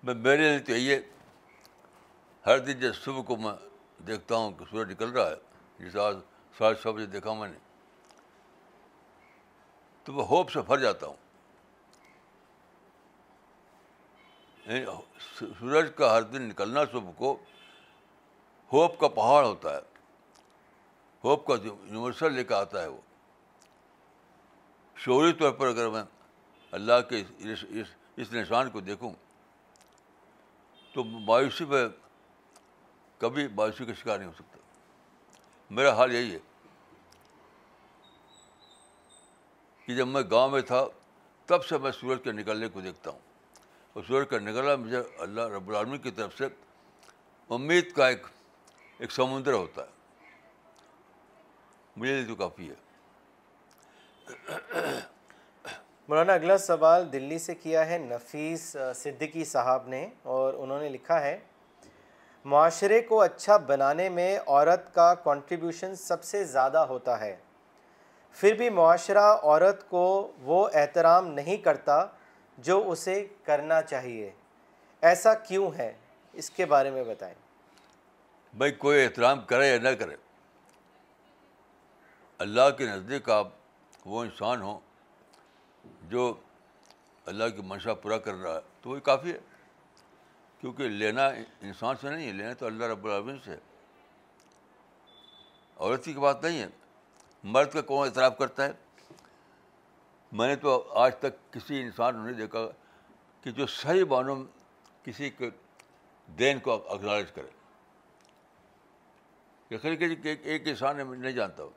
[0.04, 0.98] میرے لیے تو یہ
[2.46, 3.52] ہر دن جب صبح کو میں
[4.08, 5.36] دیکھتا ہوں کہ سورج نکل رہا ہے
[5.80, 6.18] جیسے آج
[6.58, 7.58] ساڑھے چھ بجے دیکھا میں نے
[10.04, 11.16] تو میں ہوپ سے بھر جاتا ہوں
[14.66, 14.86] یعنی
[15.60, 17.36] سورج کا ہر دن نکلنا صبح کو
[18.74, 19.80] ہوپ کا پہاڑ ہوتا ہے
[21.24, 23.00] ہوپ کا یونیورسل لے کے آتا ہے وہ
[25.04, 26.04] شوری طور پر اگر میں
[26.78, 27.24] اللہ کے
[28.22, 29.12] اس نشان کو دیکھوں
[30.94, 31.88] تو مایوسی میں
[33.22, 34.58] کبھی مایوسی کا شکار نہیں ہو سکتا
[35.78, 36.40] میرا حال یہی ہے
[39.86, 40.86] کہ جب میں گاؤں میں تھا
[41.48, 43.28] تب سے میں سورج کے نکلنے کو دیکھتا ہوں
[43.94, 46.46] اور سورج کا نکلنا مجھے اللہ رب العالمی کی طرف سے
[47.58, 48.26] امید کا ایک
[49.00, 49.98] ایک سمندر ہوتا ہے
[51.98, 52.88] مجھے تو کافی ہے
[56.08, 61.20] مولانا اگلا سوال دلی سے کیا ہے نفیس صدیقی صاحب نے اور انہوں نے لکھا
[61.22, 61.38] ہے
[62.46, 67.36] معاشرے کو اچھا بنانے میں عورت کا کانٹریبیوشن سب سے زیادہ ہوتا ہے
[68.34, 70.04] پھر بھی معاشرہ عورت کو
[70.44, 72.06] وہ احترام نہیں کرتا
[72.68, 74.32] جو اسے کرنا چاہیے
[75.10, 75.92] ایسا کیوں ہے
[76.42, 77.34] اس کے بارے میں بتائیں
[78.58, 80.16] بھائی کوئی احترام کرے یا نہ کرے
[82.44, 83.48] اللہ کے نزدیک آپ
[84.06, 84.80] وہ انسان ہوں
[86.10, 86.34] جو
[87.28, 89.38] اللہ کی منشا پورا کر رہا ہے تو وہی کافی ہے
[90.60, 93.56] کیونکہ لینا انسان سے نہیں ہے لینا تو اللہ رب العالمین سے
[95.80, 96.68] عورت کی بات نہیں ہے
[97.56, 98.72] مرد کا کون اعتراف کرتا ہے
[100.40, 100.72] میں نے تو
[101.04, 102.68] آج تک کسی انسان نہیں دیکھا
[103.44, 104.46] کہ جو صحیح معلوم
[105.04, 105.50] کسی کے
[106.40, 107.50] دین کو اکنالج کرے
[109.96, 111.70] کہ ایک انسان نہیں جانتا ہو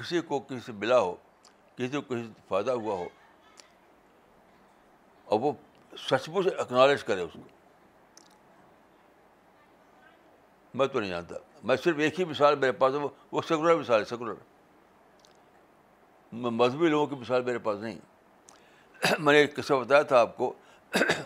[0.00, 1.14] کسی کو کسی سے ملا ہو
[1.76, 3.08] کسی کو کسی سے فائدہ ہوا ہو
[5.24, 5.52] اور وہ
[5.98, 7.38] سچ مچ اکنالج کرے اس کو
[10.78, 11.34] میں تو نہیں جانتا
[11.64, 12.94] میں صرف ایک ہی مثال میرے پاس
[13.32, 14.32] وہ سیکولر مثال ہے سیکولر
[16.60, 17.98] مذہبی لوگوں کی مثال میرے پاس نہیں
[19.18, 20.52] میں نے ایک قصہ بتایا تھا آپ کو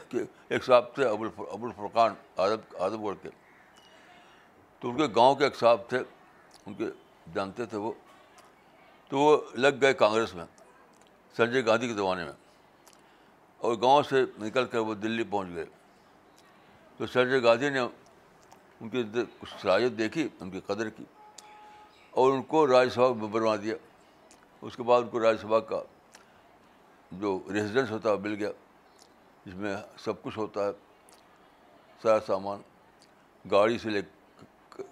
[0.08, 1.24] کہ ایک صاحب تھے ابو
[1.66, 2.14] الفرقان
[2.44, 3.28] آدم آدم گڑھ کے
[4.80, 5.98] تو ان کے گاؤں کے ایک صاحب تھے
[6.66, 6.84] ان کے
[7.34, 7.92] جانتے تھے وہ
[9.08, 10.44] تو وہ لگ گئے کانگریس میں
[11.36, 12.32] سنجے گاندھی کے زمانے میں
[13.60, 15.64] اور گاؤں سے نکل کر وہ دلی پہنچ گئے
[16.96, 19.02] تو سرجیہ گاندھی نے ان کی
[19.38, 21.04] کچھ صلاحیت دیکھی ان کی قدر کی
[22.20, 23.74] اور ان کو راجیہ سبھا میں بنوا دیا
[24.66, 25.80] اس کے بعد ان کو راجیہ سبھا کا
[27.20, 28.50] جو ریزیڈنس ہوتا ہے مل گیا
[29.44, 30.72] جس میں سب کچھ ہوتا ہے
[32.02, 32.58] سارا سامان
[33.50, 34.00] گاڑی سے لے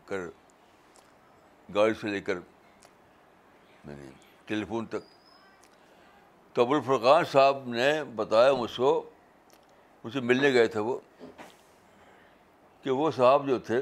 [0.06, 0.26] کر
[1.74, 5.14] گاڑی سے لے کر ٹیلی یعنی فون ٹیلیفون تک
[6.56, 10.98] تو ابو الفرقان صاحب نے بتایا مجھ کو سے ملنے گئے تھے وہ
[12.82, 13.80] کہ وہ صاحب جو تھے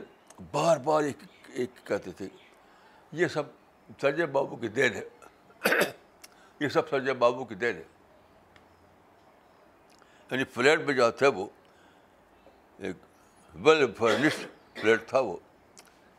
[0.53, 1.19] بار بار ایک
[1.61, 2.27] ایک کہتے تھے
[3.21, 3.47] یہ سب
[4.01, 5.03] سرجے بابو کی دین ہے
[6.61, 7.83] یہ سب سرجے بابو کی دین ہے
[10.31, 11.47] یعنی فلیٹ میں جاتے تھے وہ
[12.87, 12.97] ایک
[13.67, 15.37] ویل فرنشڈ فلیٹ تھا وہ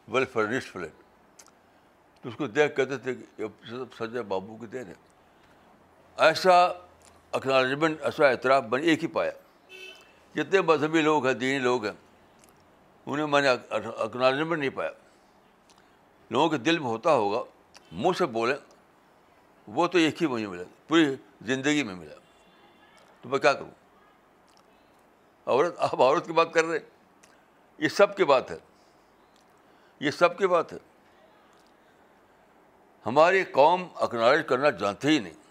[0.07, 1.43] ویل فرنشڈ فلیٹ
[2.21, 5.03] تو اس کو دیکھ کہتے تھے کہ سب سرجے بابو کی دین ہے
[6.23, 6.53] ایسا
[7.37, 9.31] اکنالجمنٹ ایسا اعتراف میں ایک ہی پایا
[10.35, 11.91] جتنے مذہبی لوگ ہیں دینی لوگ ہیں
[13.05, 14.89] انہیں میں نے اکنالجمنٹ نہیں پایا
[16.29, 17.43] لوگوں کے دل میں ہوتا ہوگا
[17.91, 18.55] منہ سے بولیں
[19.75, 21.05] وہ تو ایک ہی مجھے ملا پوری
[21.47, 22.15] زندگی میں ملا
[23.21, 23.69] تو میں کیا کروں
[25.45, 26.85] عورت آپ عورت کی بات کر رہے ہیں
[27.83, 28.57] یہ سب کی بات ہے
[29.99, 30.77] یہ سب کی بات ہے
[33.05, 35.43] ہماری قوم اکنالج کرنا جانتے ہی نہیں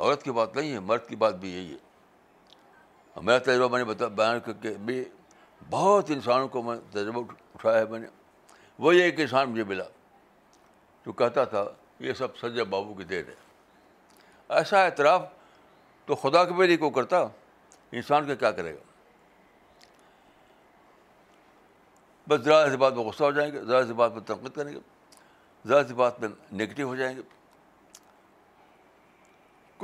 [0.00, 3.84] عورت کی بات نہیں ہے مرد کی بات بھی یہی ہے میرا تجربہ میں نے
[3.92, 5.02] بتا بیان کر کے بھی
[5.70, 7.22] بہت انسانوں کو میں تجربہ
[7.54, 8.06] اٹھایا ہے میں نے
[8.78, 9.84] وہی ایک انسان مجھے ملا
[11.06, 11.64] جو کہتا تھا
[12.00, 13.34] یہ سب سجے بابو کی دیر ہے
[14.58, 15.22] ایسا اعتراف
[16.06, 17.18] تو خدا کے بھی کو کرتا
[18.00, 18.80] انسان کا کیا کرے گا
[22.28, 24.72] بس ذرا سی بات میں غصہ ہو جائیں گے ذرا سی بات میں تنقید کریں
[24.72, 24.78] گے
[25.68, 27.22] ذرا سی بات میں نگیٹو ہو جائیں گے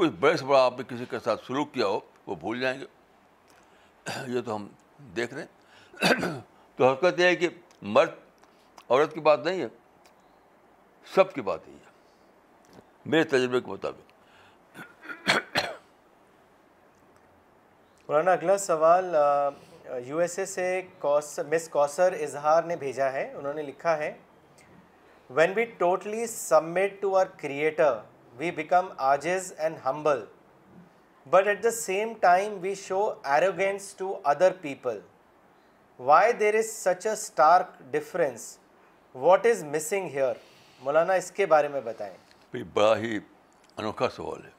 [0.06, 2.86] بڑے سے بڑا آپ نے کسی کے ساتھ سلوک کیا ہو وہ بھول جائیں گے
[4.34, 4.66] یہ تو ہم
[5.16, 5.42] دیکھ رہے
[6.04, 6.30] ہیں
[6.76, 7.48] تو حقیقت یہ ہے کہ
[7.96, 8.10] مرد
[8.88, 9.68] عورت کی بات نہیں ہے
[11.14, 11.72] سب کی بات ہے
[13.12, 14.06] میرے تجربے کے مطابق
[18.08, 19.14] مولانا اگلا سوال
[20.06, 20.80] یو ایس اے سے
[21.52, 24.12] مس کوسر اظہار نے بھیجا ہے انہوں نے لکھا ہے
[25.36, 27.94] when we totally submit to our creator
[28.38, 30.24] ویم آجز and humble
[31.30, 33.00] but at the same time we show
[33.34, 34.98] arrogance to other people
[36.10, 37.06] why there is such
[37.40, 38.26] a
[39.20, 40.32] what is missing here
[40.84, 43.18] مولانا اس کے بارے میں بتائیں بڑا ہی
[43.76, 44.50] انوکھا سوال ہے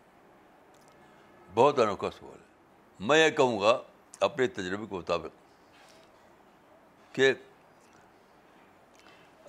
[1.53, 3.77] بہت انوکھا سوال ہے میں یہ کہوں گا
[4.27, 5.37] اپنے تجربے کے مطابق
[7.15, 7.31] کہ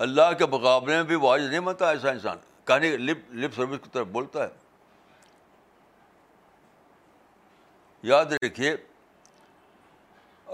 [0.06, 2.38] اللہ کے مقابلے میں بھی واجب نہیں بنتا ایسا انسان
[2.70, 4.48] کہانی لپ لپ سروس کی طرف بولتا ہے
[8.08, 8.74] یاد رکھیے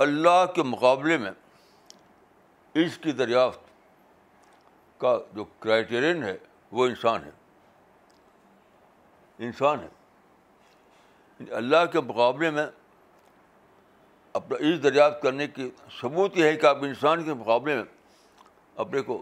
[0.04, 1.30] اللہ کے مقابلے میں
[2.84, 3.66] اس کی دریافت
[5.00, 6.34] کا جو کرائیٹیرین ہے
[6.78, 7.30] وہ انسان ہے
[9.46, 9.88] انسان ہے
[11.40, 12.66] یعنی اللہ کے مقابلے میں
[14.40, 15.68] اپنا عشق دریافت کرنے کی
[16.00, 17.84] ثبوت یہ ہے کہ آپ انسان کے مقابلے میں
[18.86, 19.20] اپنے کو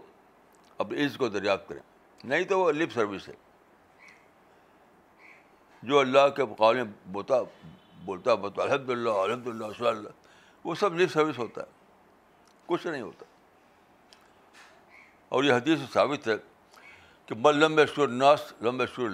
[0.77, 1.81] اپنے عشق کو دریافت کریں
[2.23, 3.33] نہیں تو وہ لپ سروس ہے
[5.89, 7.41] جو اللہ کے مقابلے بولتا
[8.05, 11.73] بولتا بہت الحمد للہ الحمد للہ صلی اللہ وہ سب لپ سروس ہوتا ہے
[12.65, 13.25] کچھ نہیں ہوتا
[15.35, 16.33] اور یہ سے ثابت ہے
[17.25, 19.11] کہ بل لمبے ناس لمبے شور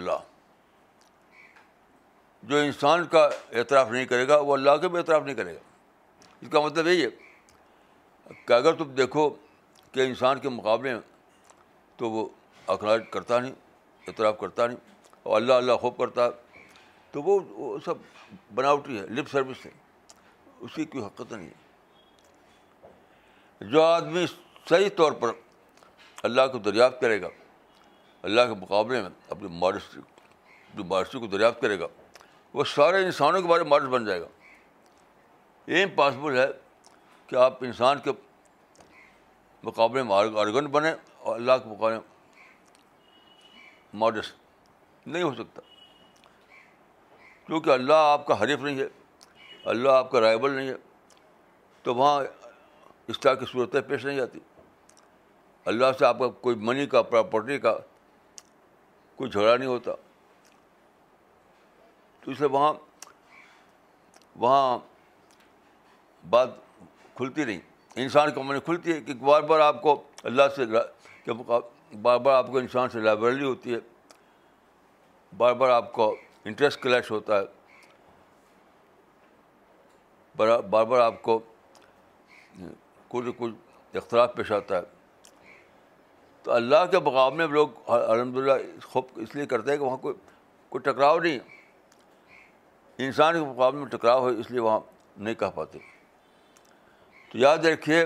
[2.49, 3.23] جو انسان کا
[3.53, 5.59] اعتراف نہیں کرے گا وہ اللہ کا بھی اعتراف نہیں کرے گا
[6.41, 9.29] اس کا مطلب یہی ہے کہ اگر تم دیکھو
[9.91, 10.93] کہ انسان کے مقابلے
[11.97, 12.27] تو وہ
[12.67, 13.53] اخراج کرتا نہیں
[14.07, 14.77] اعتراف کرتا نہیں
[15.23, 16.29] اور اللہ اللہ خوب کرتا ہے
[17.11, 17.33] تو وہ
[17.85, 17.95] سب
[18.55, 19.71] بناوٹی ہے لپ سروس ہے
[20.59, 21.55] اس کی کوئی حقیقت نہیں ہے
[23.71, 24.25] جو آدمی
[24.69, 25.29] صحیح طور پر
[26.29, 27.27] اللہ کو دریافت کرے گا
[28.29, 29.47] اللہ کے مقابلے میں اپنی
[30.77, 31.87] جو مارسی کو دریافت کرے گا
[32.53, 34.27] وہ سارے انسانوں کے بارے میں مارس بن جائے گا
[35.71, 36.45] یہ امپاسبل ہے
[37.27, 38.11] کہ آپ انسان کے
[39.63, 41.97] مقابلے میں آرگن بنیں اور اللہ کے مقابلے
[43.99, 44.31] ماڈس
[45.05, 45.61] نہیں ہو سکتا
[47.45, 48.87] کیونکہ اللہ آپ کا حریف نہیں ہے
[49.71, 50.73] اللہ آپ کا رائبل نہیں ہے
[51.83, 52.21] تو وہاں
[53.09, 54.39] اس طرح کی صورتیں پیش نہیں آتی
[55.71, 57.73] اللہ سے آپ کا کوئی منی کا پراپرٹی کا
[59.15, 59.91] کوئی جھگڑا نہیں ہوتا
[62.23, 62.73] تو لیے وہاں
[64.41, 64.77] وہاں
[66.29, 66.49] بات
[67.17, 67.59] کھلتی نہیں
[68.03, 70.65] انسان کا منی کھلتی ہے کہ بار بار آپ کو اللہ سے
[72.01, 73.79] بار بار آپ کو انسان سے لائبریری ہوتی ہے
[75.37, 76.13] بار بار آپ کو
[76.45, 77.45] انٹرسٹ کلیش ہوتا ہے
[80.37, 81.39] بار بار آپ کو
[83.07, 84.81] کچھ کچھ اختراف پیش آتا ہے
[86.43, 88.53] تو اللہ کے مقابلے میں لوگ الحمد للہ
[88.91, 90.15] خوب اس لیے کرتے ہیں کہ وہاں کوئی
[90.69, 91.39] کوئی ٹکراؤ نہیں
[93.07, 94.79] انسان کے مقابلے میں ٹکراؤ ہو اس لیے وہاں
[95.17, 95.79] نہیں کہہ پاتے
[97.31, 98.03] تو یاد رکھیے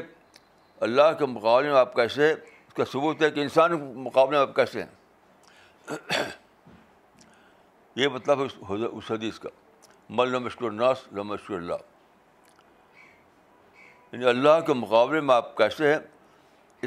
[0.88, 2.34] اللہ کے مقابلے میں آپ کیسے
[2.76, 3.72] کا ثبوت ہے کہ انسان
[4.04, 6.24] مقابلے میں آپ کیسے ہیں
[8.02, 9.50] یہ مطلب اس حدیث کا
[10.20, 11.94] ملم شکو الناس اللہ
[14.12, 16.00] یعنی اللہ کے مقابلے میں آپ کیسے ہیں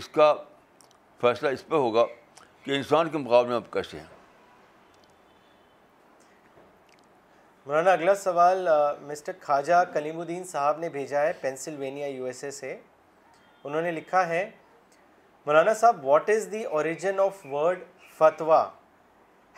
[0.01, 0.33] اس کا
[1.21, 2.05] فیصلہ اس پہ ہوگا
[2.65, 4.07] کہ انسان کے مقابلے میں آپ کیسے ہیں
[7.67, 8.69] مولانا اگلا سوال
[9.07, 12.79] مسٹر خواجہ کلیم الدین صاحب نے بھیجا ہے پینسلوینیا یو ایس اے سے
[13.65, 14.49] انہوں نے لکھا ہے
[15.49, 17.79] مولانا صاحب what is the origin of word
[18.17, 18.57] فتوا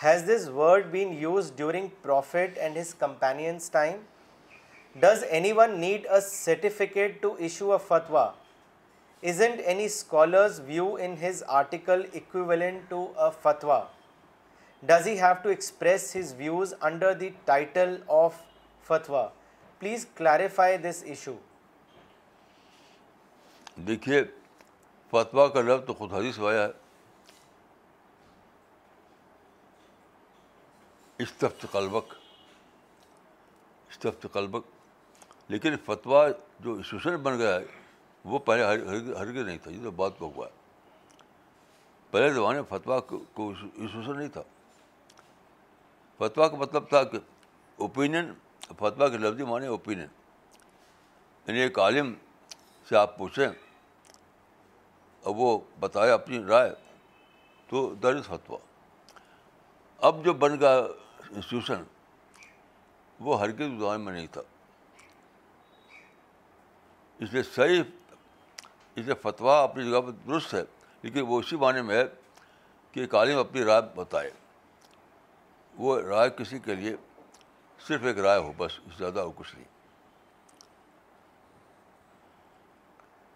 [0.02, 3.96] has this word been use during prophet and his companions time
[5.00, 5.24] does
[5.56, 8.22] anyone need a certificate to issue a فتوا
[9.30, 13.82] isn't any scholar's view in his article equivalent to a فتوا
[14.94, 18.34] does he have to express his views under the title of
[18.88, 19.28] فتوا
[19.78, 21.34] please clarify this issue
[23.86, 24.22] دیکھیے
[25.10, 26.70] فتویٰ کا لفظ تو خود حدیث آیا ہے
[31.22, 32.12] استفت قلبک
[33.90, 34.66] استفت قلبک
[35.52, 36.26] لیکن فتویٰ
[36.64, 37.64] جو انسٹیٹیوشن بن گیا ہے
[38.32, 40.58] وہ پہلے ہر گر نہیں تھا جس بات بہت ہوا ہے
[42.10, 44.42] پہلے زمانے میں فتویٰ کو انسٹیٹیوشن نہیں تھا
[46.18, 47.18] فتویٰ کا مطلب تھا کہ
[47.86, 48.32] اوپینین
[48.78, 50.06] فتویٰ کے لفظی معنی اوپینین
[51.46, 52.14] یعنی ایک عالم
[52.88, 53.46] سے آپ پوچھیں
[55.26, 56.70] وہ بتایا اپنی رائے
[57.70, 58.58] تو از فتویٰ
[60.08, 60.76] اب جو بن گیا
[61.30, 61.82] انسٹیٹیوشن
[63.24, 64.40] وہ ہر کے زبان میں نہیں تھا
[67.18, 67.82] اس لیے صحیح
[68.94, 70.62] اس لیے فتویٰ اپنی جگہ پر درست ہے
[71.02, 72.04] لیکن وہ اسی معنی میں ہے
[72.92, 74.30] کہ ایک عالم اپنی رائے بتائے
[75.78, 76.94] وہ رائے کسی کے لیے
[77.86, 79.78] صرف ایک رائے ہو بس اس سے زیادہ اور کچھ نہیں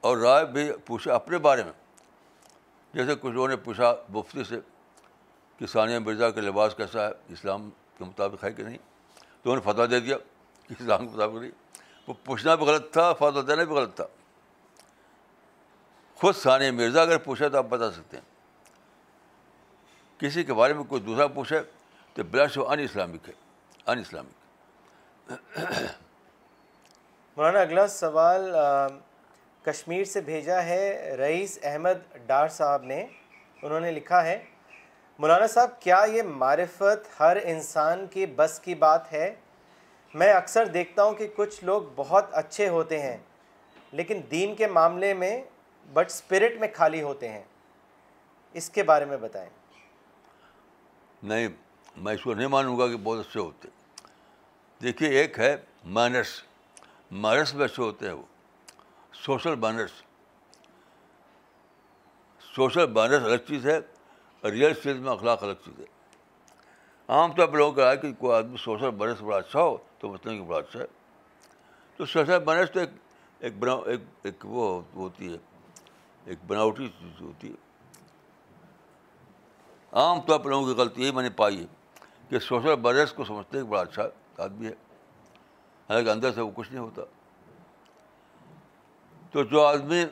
[0.08, 1.72] اور رائے بھی پوچھا اپنے بارے میں
[2.94, 4.58] جیسے کچھ لوگوں نے پوچھا مفتی سے
[5.58, 7.60] کہ ثانیہ مرزا کا لباس کیسا ہے اسلام
[7.98, 8.76] کے مطابق ہے کہ نہیں
[9.42, 10.16] تو انہوں نے فتویٰ دے دیا
[10.66, 11.50] کہ اسلام کے مطابق نہیں
[12.08, 14.04] وہ پوچھنا بھی غلط تھا فتح دینا بھی غلط تھا
[16.20, 18.24] خود ثانیہ مرزا اگر پوچھے تو آپ بتا سکتے ہیں
[20.20, 21.58] کسی کے بارے میں کوئی دوسرا پوچھے
[22.14, 23.34] تو بلاش ان اسلامک ہے
[23.92, 24.36] ان اسلامک
[27.36, 28.42] مولانا اگلا سوال
[29.64, 33.04] کشمیر سے بھیجا ہے رئیس احمد ڈار صاحب نے
[33.62, 34.38] انہوں نے لکھا ہے
[35.18, 39.32] مولانا صاحب کیا یہ معرفت ہر انسان کی بس کی بات ہے
[40.22, 43.16] میں اکثر دیکھتا ہوں کہ کچھ لوگ بہت اچھے ہوتے ہیں
[44.00, 45.36] لیکن دین کے معاملے میں
[45.92, 47.42] بٹ اسپرٹ میں خالی ہوتے ہیں
[48.60, 49.48] اس کے بارے میں بتائیں
[51.32, 51.48] نہیں
[52.04, 53.68] میں اس کو نہیں مانوں گا کہ بہت اچھے ہوتے
[54.82, 55.56] دیکھیے ایک ہے
[55.98, 56.40] مانس
[57.26, 58.22] مارس میں اچھے ہوتے ہیں وہ
[59.24, 59.90] سوشل بینرس
[62.54, 63.78] سوشل بینرس الگ چیز ہے
[64.50, 65.84] ریئل اسٹیٹ میں اخلاق الگ چیز ہے
[67.18, 70.08] عام طور پر لوگوں کا ہے کہ کوئی آدمی سوشل بینرس بڑا اچھا ہو تو
[70.48, 70.84] بڑا اچھا ہے
[71.96, 72.80] تو سوشل بینرس تو
[73.40, 73.64] ایک
[74.26, 75.38] ایک وہ ہوتی ہے
[76.24, 77.64] ایک بناوٹی چیز ہوتی ہے
[80.02, 81.66] عام طور پر لوگوں کی غلطی یہی میں نے پائی ہے
[82.28, 84.08] کہ سوشل بینرس کو سمجھتے ہیں بڑا اچھا
[84.44, 84.72] آدمی ہے
[85.88, 87.02] حالانکہ اندر سے وہ کچھ نہیں ہوتا
[89.34, 90.02] تو جو آدمی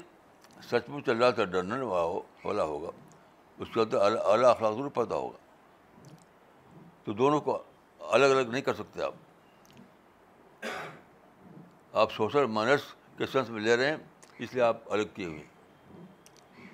[0.70, 2.88] سچ مچ اللہ سے ڈرنے والا ہوگا
[3.62, 5.36] اس کے اندر اعلیٰ اخلاق ضرور ہوگا
[7.04, 7.56] تو دونوں کو
[8.18, 10.66] الگ الگ نہیں کر سکتے آپ
[12.02, 13.96] آپ سوشل مینرس کے میں لے رہے ہیں
[14.38, 16.66] اس لیے آپ الگ کیے ہوئے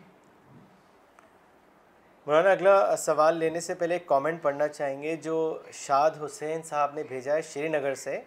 [2.26, 5.36] مولانا اگلا سوال لینے سے پہلے ایک کامنٹ پڑھنا چاہیں گے جو
[5.86, 8.20] شاد حسین صاحب نے بھیجا ہے شری نگر سے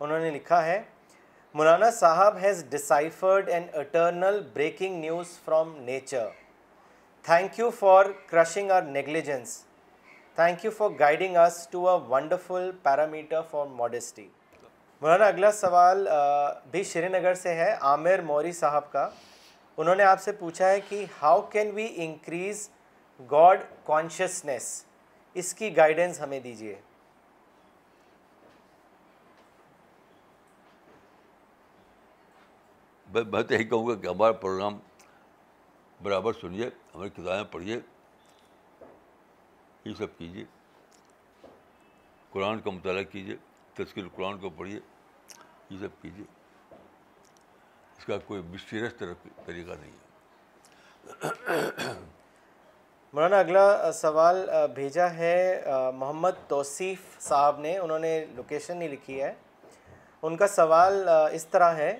[0.00, 0.82] انہوں نے لکھا ہے
[1.58, 6.26] مولانا صاحب has deciphered and eternal breaking news from nature
[7.26, 9.56] thank you for crushing our negligence
[10.36, 14.26] thank you for guiding us to a wonderful parameter for modesty
[15.00, 16.06] مولانا اگلا سوال
[16.70, 19.08] بھی شری نگر سے ہے عامر موری صاحب کا
[19.76, 22.68] انہوں نے آپ سے پوچھا ہے کہ how can we increase
[23.30, 24.70] God consciousness
[25.42, 26.74] اس کی گائیڈنس ہمیں دیجیے
[33.14, 34.74] میں تو یہی کہوں گا کہ ہمارا پروگرام
[36.02, 37.78] برابر سنیے ہماری کتابیں پڑھیے
[39.84, 40.44] یہ سب کیجیے
[42.32, 43.36] قرآن کا مطالعہ کیجیے
[43.74, 44.80] تشکیل قرآن کو پڑھیے
[45.70, 46.24] یہ سب کیجیے
[47.98, 49.02] اس کا کوئی مشترست
[49.46, 50.04] طریقہ نہیں ہے
[53.12, 54.36] مولانا اگلا سوال
[54.74, 55.36] بھیجا ہے
[55.96, 59.32] محمد توصیف صاحب نے انہوں نے لوکیشن نہیں لکھی ہے
[60.26, 61.98] ان کا سوال اس طرح ہے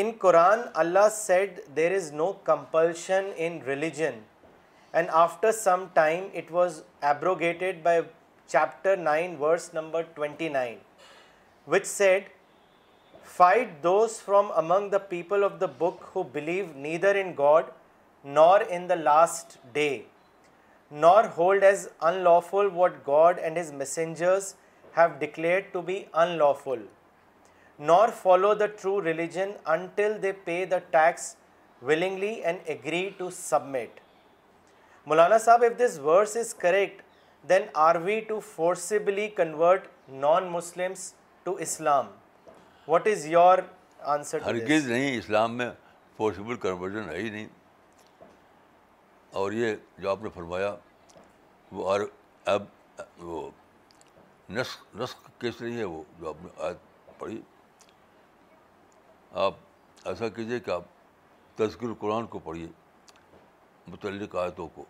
[0.00, 4.14] In Quran, Allah said there is no compulsion in religion,
[4.94, 8.04] and after some time it was abrogated by
[8.48, 10.78] chapter 9 verse number 29,
[11.66, 12.30] which said,
[13.34, 17.70] "Fight those from among the people of the book who believe neither in God
[18.40, 20.06] nor in the last day,
[21.04, 24.50] nor hold as unlawful what God and his messengers
[24.98, 26.90] have declared to be unlawful."
[27.78, 31.34] Nor follow the true religion until they pay the tax
[31.82, 34.00] willingly and agree to submit
[35.08, 37.02] مولانا صاحب if this verse is correct
[37.48, 40.52] then are we to forcibly convert non
[41.58, 42.10] Islam
[42.88, 43.58] what is your
[44.14, 45.70] answer ہرگیز نہیں اسلام میں
[46.20, 47.46] ہی نہیں
[49.40, 50.74] اور یہ جو آپ نے فرمایا
[51.72, 51.96] وہ
[54.56, 57.36] نہیں ہے وہ جو آپ نے
[59.40, 59.54] آپ
[60.08, 60.82] ایسا کیجیے کہ آپ
[61.56, 62.66] تذکر قرآن کو پڑھیے
[63.86, 64.84] متعلق آیتوں کو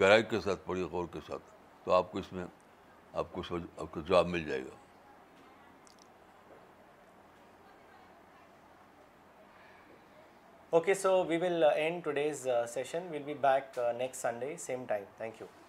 [0.00, 1.42] گہرائی کے ساتھ پڑھیے غور کے ساتھ
[1.84, 2.44] تو آپ کو اس میں
[3.22, 3.42] آپ کو
[3.78, 4.76] آپ کو جواب مل جائے گا
[10.76, 15.40] okay so we will end today's session will be back next Sunday same time thank
[15.40, 15.59] you